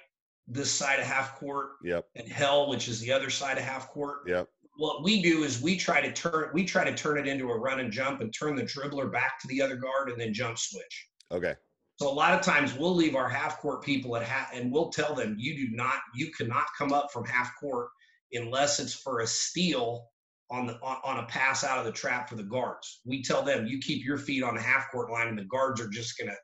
this 0.48 0.70
side 0.70 1.00
of 1.00 1.06
half 1.06 1.36
court, 1.36 1.72
Yep. 1.82 2.06
and 2.14 2.28
hell, 2.28 2.68
which 2.68 2.88
is 2.88 3.00
the 3.00 3.12
other 3.12 3.30
side 3.30 3.58
of 3.58 3.64
half 3.64 3.88
court. 3.88 4.20
Yep. 4.26 4.48
What 4.78 5.02
we 5.02 5.22
do 5.22 5.42
is 5.42 5.60
we 5.60 5.76
try 5.76 6.00
to 6.00 6.12
turn 6.12 6.50
we 6.52 6.64
try 6.64 6.84
to 6.84 6.94
turn 6.94 7.18
it 7.18 7.26
into 7.26 7.50
a 7.50 7.58
run 7.58 7.80
and 7.80 7.90
jump 7.92 8.20
and 8.20 8.32
turn 8.32 8.56
the 8.56 8.62
dribbler 8.62 9.10
back 9.12 9.40
to 9.40 9.48
the 9.48 9.60
other 9.62 9.76
guard 9.76 10.10
and 10.10 10.20
then 10.20 10.32
jump 10.34 10.58
switch. 10.58 11.08
Okay. 11.32 11.54
So 11.98 12.10
a 12.10 12.12
lot 12.12 12.34
of 12.34 12.42
times 12.42 12.74
we'll 12.74 12.94
leave 12.94 13.16
our 13.16 13.28
half 13.28 13.58
court 13.58 13.82
people 13.82 14.16
at 14.16 14.22
half, 14.22 14.52
and 14.52 14.70
we'll 14.70 14.90
tell 14.90 15.14
them 15.14 15.34
you 15.38 15.56
do 15.56 15.74
not, 15.74 15.96
you 16.14 16.30
cannot 16.30 16.66
come 16.76 16.92
up 16.92 17.10
from 17.10 17.24
half 17.24 17.52
court 17.58 17.88
unless 18.32 18.78
it's 18.80 18.92
for 18.92 19.20
a 19.20 19.26
steal 19.26 20.08
on 20.50 20.66
the 20.66 20.74
on, 20.82 20.98
on 21.04 21.24
a 21.24 21.26
pass 21.26 21.64
out 21.64 21.78
of 21.78 21.84
the 21.84 21.92
trap 21.92 22.28
for 22.28 22.36
the 22.36 22.42
guards. 22.42 23.00
We 23.04 23.22
tell 23.22 23.42
them 23.42 23.66
you 23.66 23.78
keep 23.78 24.04
your 24.04 24.18
feet 24.18 24.42
on 24.42 24.54
the 24.54 24.62
half 24.62 24.90
court 24.90 25.10
line, 25.10 25.28
and 25.28 25.38
the 25.38 25.44
guards 25.44 25.80
are 25.80 25.88
just 25.88 26.18
gonna 26.18 26.36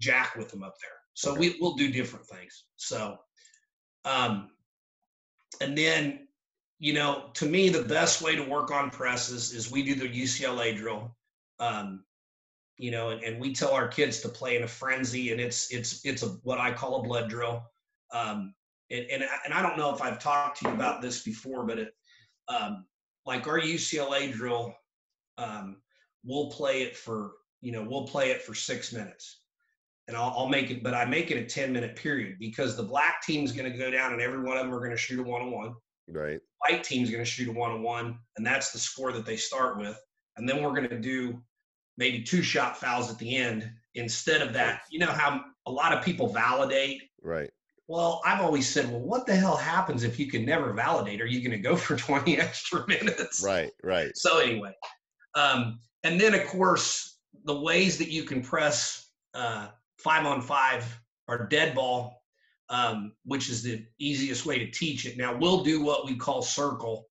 jack 0.00 0.34
with 0.36 0.50
them 0.50 0.62
up 0.62 0.74
there. 0.80 0.90
So 1.14 1.34
we 1.34 1.56
we'll 1.60 1.74
do 1.74 1.90
different 1.90 2.26
things. 2.26 2.64
So, 2.76 3.18
um, 4.04 4.50
and 5.60 5.76
then 5.76 6.28
you 6.78 6.94
know, 6.94 7.30
to 7.34 7.44
me, 7.44 7.68
the 7.68 7.82
best 7.82 8.22
way 8.22 8.34
to 8.34 8.42
work 8.42 8.70
on 8.70 8.90
presses 8.90 9.52
is 9.52 9.70
we 9.70 9.82
do 9.82 9.94
the 9.94 10.08
UCLA 10.08 10.74
drill. 10.74 11.14
Um, 11.58 12.04
you 12.78 12.90
know, 12.90 13.10
and, 13.10 13.22
and 13.22 13.38
we 13.38 13.52
tell 13.52 13.72
our 13.72 13.86
kids 13.86 14.20
to 14.20 14.30
play 14.30 14.56
in 14.56 14.62
a 14.62 14.68
frenzy, 14.68 15.32
and 15.32 15.40
it's 15.40 15.70
it's 15.70 16.04
it's 16.06 16.22
a 16.22 16.28
what 16.42 16.58
I 16.58 16.72
call 16.72 17.00
a 17.00 17.02
blood 17.02 17.28
drill. 17.28 17.62
Um, 18.12 18.54
and 18.90 19.04
and 19.10 19.22
I, 19.22 19.36
and 19.44 19.52
I 19.52 19.60
don't 19.60 19.76
know 19.76 19.94
if 19.94 20.00
I've 20.00 20.18
talked 20.18 20.60
to 20.60 20.68
you 20.68 20.74
about 20.74 21.02
this 21.02 21.22
before, 21.22 21.66
but 21.66 21.78
it 21.78 21.92
um, 22.48 22.86
like 23.26 23.46
our 23.46 23.60
UCLA 23.60 24.32
drill, 24.32 24.74
um, 25.38 25.76
we'll 26.24 26.50
play 26.50 26.82
it 26.82 26.96
for 26.96 27.32
you 27.60 27.72
know 27.72 27.82
we'll 27.88 28.06
play 28.06 28.30
it 28.30 28.42
for 28.42 28.54
six 28.54 28.92
minutes, 28.92 29.40
and 30.08 30.16
I'll, 30.16 30.34
I'll 30.36 30.48
make 30.48 30.70
it, 30.70 30.82
but 30.82 30.94
I 30.94 31.04
make 31.04 31.30
it 31.30 31.38
a 31.38 31.44
ten 31.44 31.72
minute 31.72 31.96
period 31.96 32.36
because 32.38 32.76
the 32.76 32.82
black 32.82 33.22
team's 33.22 33.52
going 33.52 33.70
to 33.70 33.78
go 33.78 33.90
down, 33.90 34.12
and 34.12 34.22
every 34.22 34.42
one 34.42 34.56
of 34.56 34.64
them 34.64 34.74
are 34.74 34.78
going 34.78 34.90
to 34.90 34.96
shoot 34.96 35.20
a 35.20 35.22
one 35.22 35.42
on 35.42 35.50
one 35.50 35.74
Right. 36.08 36.40
white 36.68 36.82
team's 36.82 37.10
going 37.10 37.24
to 37.24 37.30
shoot 37.30 37.48
a 37.48 37.52
one 37.52 37.70
on 37.70 37.82
one, 37.82 38.18
and 38.36 38.46
that's 38.46 38.72
the 38.72 38.78
score 38.78 39.12
that 39.12 39.24
they 39.24 39.36
start 39.36 39.78
with. 39.78 39.98
And 40.36 40.48
then 40.48 40.62
we're 40.62 40.74
going 40.74 40.88
to 40.88 40.98
do 40.98 41.40
maybe 41.96 42.22
two 42.22 42.42
shot 42.42 42.76
fouls 42.76 43.10
at 43.10 43.18
the 43.18 43.36
end 43.36 43.70
instead 43.94 44.42
of 44.42 44.52
that. 44.54 44.82
You 44.90 45.00
know 45.00 45.12
how 45.12 45.42
a 45.66 45.70
lot 45.70 45.92
of 45.92 46.04
people 46.04 46.28
validate. 46.32 47.02
Right. 47.22 47.50
Well, 47.90 48.20
I've 48.24 48.40
always 48.40 48.68
said, 48.68 48.88
well, 48.88 49.00
what 49.00 49.26
the 49.26 49.34
hell 49.34 49.56
happens 49.56 50.04
if 50.04 50.16
you 50.16 50.30
can 50.30 50.44
never 50.44 50.72
validate? 50.72 51.20
Are 51.20 51.26
you 51.26 51.40
going 51.40 51.60
to 51.60 51.68
go 51.68 51.74
for 51.74 51.96
20 51.96 52.38
extra 52.38 52.86
minutes? 52.86 53.42
Right. 53.44 53.72
Right. 53.82 54.16
So 54.16 54.38
anyway, 54.38 54.76
um, 55.34 55.80
and 56.04 56.20
then 56.20 56.32
of 56.34 56.46
course 56.46 57.18
the 57.46 57.60
ways 57.60 57.98
that 57.98 58.08
you 58.08 58.22
can 58.22 58.42
press 58.42 59.10
uh, 59.34 59.70
five 59.98 60.24
on 60.24 60.40
five 60.40 61.00
are 61.26 61.48
dead 61.48 61.74
ball, 61.74 62.22
um, 62.68 63.12
which 63.24 63.50
is 63.50 63.64
the 63.64 63.84
easiest 63.98 64.46
way 64.46 64.60
to 64.60 64.70
teach 64.70 65.04
it. 65.04 65.18
Now 65.18 65.36
we'll 65.36 65.64
do 65.64 65.82
what 65.82 66.06
we 66.06 66.14
call 66.14 66.42
circle, 66.42 67.08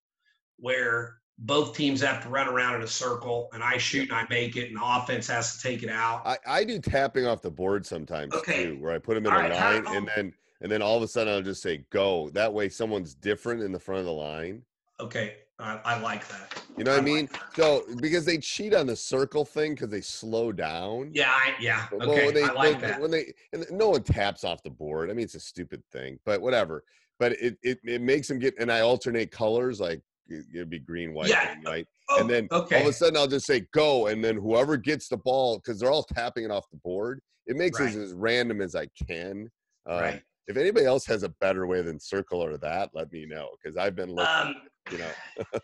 where 0.56 1.18
both 1.40 1.76
teams 1.76 2.00
have 2.00 2.22
to 2.22 2.30
run 2.30 2.48
around 2.48 2.76
in 2.76 2.82
a 2.82 2.86
circle, 2.86 3.50
and 3.52 3.62
I 3.62 3.76
shoot 3.76 4.08
and 4.08 4.12
I 4.12 4.26
make 4.30 4.56
it, 4.56 4.68
and 4.68 4.78
the 4.78 4.82
offense 4.82 5.26
has 5.26 5.56
to 5.56 5.62
take 5.62 5.82
it 5.82 5.90
out. 5.90 6.22
I, 6.26 6.38
I 6.46 6.64
do 6.64 6.78
tapping 6.78 7.26
off 7.26 7.42
the 7.42 7.50
board 7.50 7.84
sometimes 7.84 8.34
Okay. 8.34 8.64
too, 8.64 8.78
where 8.80 8.92
I 8.92 8.98
put 8.98 9.14
them 9.14 9.26
in 9.26 9.32
All 9.32 9.38
a 9.38 9.42
right, 9.42 9.84
line 9.84 9.84
and 9.94 10.10
then 10.16 10.32
and 10.60 10.70
then 10.70 10.82
all 10.82 10.96
of 10.96 11.02
a 11.02 11.08
sudden 11.08 11.32
I'll 11.32 11.42
just 11.42 11.62
say 11.62 11.84
go. 11.90 12.30
That 12.30 12.52
way 12.52 12.68
someone's 12.68 13.14
different 13.14 13.62
in 13.62 13.72
the 13.72 13.78
front 13.80 14.00
of 14.00 14.06
the 14.06 14.12
line. 14.12 14.62
Okay, 14.98 15.36
I, 15.58 15.80
I 15.84 16.00
like 16.00 16.28
that. 16.28 16.62
You 16.76 16.84
know 16.84 16.92
what 16.92 16.98
I 16.98 17.02
I 17.02 17.04
mean? 17.04 17.28
like. 17.32 17.54
So 17.54 17.84
because 18.00 18.24
they 18.24 18.38
cheat 18.38 18.74
on 18.74 18.86
the 18.86 18.96
circle 18.96 19.44
thing 19.44 19.74
because 19.74 19.88
they 19.88 20.00
slow 20.02 20.52
down. 20.52 21.10
Yeah, 21.14 21.30
I, 21.30 21.54
yeah. 21.60 21.86
But 21.90 22.06
Okay, 22.06 22.26
when 22.26 22.34
they, 22.34 22.42
I 22.44 22.52
like 22.52 22.72
when, 22.72 22.80
that. 22.80 23.00
when 23.00 23.10
they 23.10 23.32
and 23.52 23.66
no 23.70 23.90
one 23.90 24.02
taps 24.02 24.44
off 24.44 24.62
the 24.62 24.70
board. 24.70 25.10
I 25.10 25.14
mean, 25.14 25.24
it's 25.24 25.34
a 25.34 25.40
stupid 25.40 25.82
thing, 25.90 26.18
but 26.24 26.40
whatever. 26.40 26.84
But 27.18 27.32
it 27.32 27.56
it, 27.62 27.78
it 27.84 28.02
makes 28.02 28.28
them 28.28 28.38
get 28.38 28.54
and 28.58 28.70
I 28.70 28.80
alternate 28.80 29.30
colors 29.30 29.80
like 29.80 30.00
it- 30.28 30.46
it'd 30.54 30.70
be 30.70 30.78
green, 30.78 31.12
white, 31.12 31.28
Yeah, 31.30 31.54
green, 31.54 31.64
white, 31.64 31.86
Oh, 32.10 32.20
and 32.20 32.30
then 32.30 32.48
okay. 32.52 32.76
all 32.76 32.82
of 32.82 32.88
a 32.88 32.92
sudden 32.92 33.16
I'll 33.16 33.26
just 33.26 33.46
say 33.46 33.66
go, 33.72 34.06
and 34.08 34.22
then 34.22 34.36
whoever 34.36 34.76
gets 34.76 35.08
the 35.08 35.16
ball 35.16 35.58
because 35.58 35.80
they're 35.80 35.90
all 35.90 36.04
tapping 36.04 36.44
it 36.44 36.50
off 36.50 36.68
the 36.70 36.76
board. 36.78 37.20
It 37.46 37.56
makes 37.56 37.80
Right. 37.80 37.94
it 37.94 38.00
as 38.00 38.12
random 38.12 38.60
as 38.60 38.74
I 38.74 38.86
can. 39.08 39.50
Um, 39.86 40.00
right. 40.00 40.22
If 40.50 40.56
anybody 40.56 40.84
else 40.84 41.06
has 41.06 41.22
a 41.22 41.28
better 41.28 41.66
way 41.68 41.80
than 41.80 42.00
circle 42.00 42.42
or 42.42 42.56
that, 42.58 42.90
let 42.92 43.12
me 43.12 43.24
know 43.24 43.50
because 43.62 43.76
I've 43.76 43.94
been 43.94 44.12
looking. 44.12 44.34
Um, 44.34 44.54
you 44.90 44.98
know. 44.98 45.10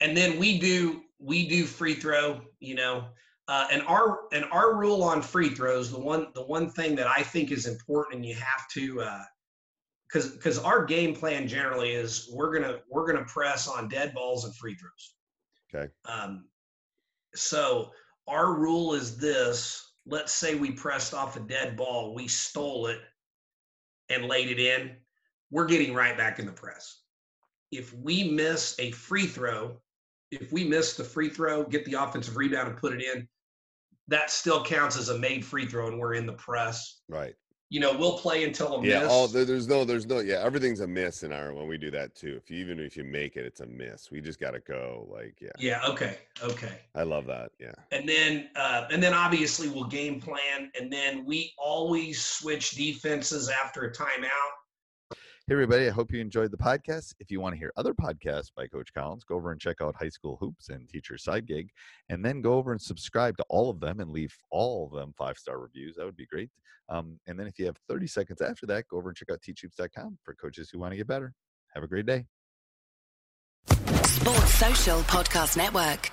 and 0.00 0.16
then 0.16 0.38
we 0.38 0.58
do 0.58 1.02
we 1.18 1.46
do 1.46 1.64
free 1.64 1.94
throw 1.94 2.40
you 2.60 2.74
know 2.74 3.04
uh, 3.48 3.66
and 3.70 3.82
our 3.82 4.20
and 4.32 4.46
our 4.50 4.76
rule 4.76 5.02
on 5.02 5.20
free 5.20 5.50
throws 5.50 5.90
the 5.90 5.98
one 5.98 6.28
the 6.34 6.42
one 6.42 6.70
thing 6.70 6.94
that 6.94 7.06
i 7.06 7.22
think 7.22 7.50
is 7.50 7.66
important 7.66 8.16
and 8.16 8.24
you 8.24 8.34
have 8.34 8.66
to 8.70 9.04
because 10.08 10.30
because 10.30 10.58
our 10.58 10.84
game 10.84 11.14
plan 11.14 11.46
generally 11.46 11.90
is 11.90 12.30
we're 12.32 12.52
gonna 12.52 12.78
we're 12.88 13.06
gonna 13.06 13.26
press 13.26 13.68
on 13.68 13.88
dead 13.88 14.14
balls 14.14 14.44
and 14.44 14.56
free 14.56 14.74
throws 14.74 15.14
Okay. 15.72 15.90
um 16.06 16.46
so 17.34 17.90
our 18.26 18.54
rule 18.54 18.94
is 18.94 19.18
this 19.18 19.92
let's 20.06 20.32
say 20.32 20.54
we 20.54 20.70
pressed 20.70 21.12
off 21.12 21.36
a 21.36 21.40
dead 21.40 21.76
ball 21.76 22.14
we 22.14 22.26
stole 22.26 22.86
it 22.86 23.00
and 24.10 24.26
laid 24.26 24.50
it 24.50 24.58
in 24.58 24.92
we're 25.50 25.66
getting 25.66 25.94
right 25.94 26.16
back 26.16 26.38
in 26.38 26.46
the 26.46 26.52
press 26.52 27.02
if 27.72 27.94
we 27.94 28.30
miss 28.30 28.74
a 28.78 28.90
free 28.90 29.26
throw 29.26 29.80
if 30.30 30.52
we 30.52 30.64
miss 30.64 30.94
the 30.94 31.04
free 31.04 31.28
throw, 31.28 31.64
get 31.64 31.84
the 31.84 31.94
offensive 31.94 32.36
rebound 32.36 32.68
and 32.68 32.76
put 32.76 32.92
it 32.92 33.02
in, 33.02 33.28
that 34.08 34.30
still 34.30 34.64
counts 34.64 34.96
as 34.96 35.08
a 35.08 35.18
made 35.18 35.44
free 35.44 35.66
throw 35.66 35.88
and 35.88 35.98
we're 35.98 36.14
in 36.14 36.26
the 36.26 36.32
press. 36.34 37.00
Right. 37.08 37.34
You 37.70 37.78
know, 37.78 37.96
we'll 37.96 38.18
play 38.18 38.42
until 38.44 38.74
a 38.74 38.84
Yeah. 38.84 39.00
miss. 39.00 39.08
All 39.10 39.28
there, 39.28 39.44
there's 39.44 39.68
no 39.68 39.84
there's 39.84 40.06
no 40.06 40.18
yeah 40.18 40.44
everything's 40.44 40.80
a 40.80 40.86
miss 40.86 41.22
in 41.22 41.32
our 41.32 41.54
when 41.54 41.68
we 41.68 41.78
do 41.78 41.90
that 41.92 42.14
too. 42.16 42.34
If 42.36 42.50
you 42.50 42.58
even 42.58 42.80
if 42.80 42.96
you 42.96 43.04
make 43.04 43.36
it, 43.36 43.46
it's 43.46 43.60
a 43.60 43.66
miss. 43.66 44.10
We 44.10 44.20
just 44.20 44.40
got 44.40 44.50
to 44.50 44.60
go. 44.60 45.06
Like 45.08 45.40
yeah. 45.40 45.50
yeah, 45.58 45.80
okay, 45.88 46.18
okay. 46.42 46.80
I 46.96 47.04
love 47.04 47.26
that. 47.26 47.52
Yeah. 47.60 47.72
And 47.92 48.08
then 48.08 48.48
uh, 48.56 48.86
and 48.90 49.00
then 49.00 49.14
obviously 49.14 49.68
we'll 49.68 49.84
game 49.84 50.20
plan 50.20 50.70
and 50.78 50.92
then 50.92 51.24
we 51.24 51.54
always 51.56 52.24
switch 52.24 52.72
defenses 52.72 53.48
after 53.48 53.84
a 53.84 53.92
timeout. 53.92 54.59
Hey, 55.50 55.54
everybody. 55.54 55.88
I 55.88 55.90
hope 55.90 56.12
you 56.12 56.20
enjoyed 56.20 56.52
the 56.52 56.56
podcast. 56.56 57.14
If 57.18 57.28
you 57.28 57.40
want 57.40 57.54
to 57.54 57.58
hear 57.58 57.72
other 57.76 57.92
podcasts 57.92 58.52
by 58.56 58.68
Coach 58.68 58.94
Collins, 58.94 59.24
go 59.24 59.34
over 59.34 59.50
and 59.50 59.60
check 59.60 59.78
out 59.80 59.96
High 59.96 60.08
School 60.10 60.36
Hoops 60.40 60.68
and 60.68 60.88
Teacher 60.88 61.18
Side 61.18 61.44
Gig, 61.44 61.70
and 62.08 62.24
then 62.24 62.40
go 62.40 62.54
over 62.54 62.70
and 62.70 62.80
subscribe 62.80 63.36
to 63.36 63.44
all 63.48 63.68
of 63.68 63.80
them 63.80 63.98
and 63.98 64.12
leave 64.12 64.32
all 64.52 64.86
of 64.86 64.92
them 64.92 65.12
five 65.18 65.36
star 65.38 65.58
reviews. 65.58 65.96
That 65.96 66.04
would 66.04 66.16
be 66.16 66.26
great. 66.26 66.50
Um, 66.88 67.18
and 67.26 67.36
then 67.36 67.48
if 67.48 67.58
you 67.58 67.66
have 67.66 67.76
30 67.88 68.06
seconds 68.06 68.40
after 68.40 68.64
that, 68.66 68.86
go 68.86 68.98
over 68.98 69.08
and 69.08 69.16
check 69.16 69.28
out 69.32 69.40
teachhoops.com 69.40 70.18
for 70.22 70.36
coaches 70.36 70.70
who 70.70 70.78
want 70.78 70.92
to 70.92 70.96
get 70.96 71.08
better. 71.08 71.34
Have 71.74 71.82
a 71.82 71.88
great 71.88 72.06
day. 72.06 72.26
Sports 73.66 74.54
Social 74.54 75.00
Podcast 75.00 75.56
Network. 75.56 76.12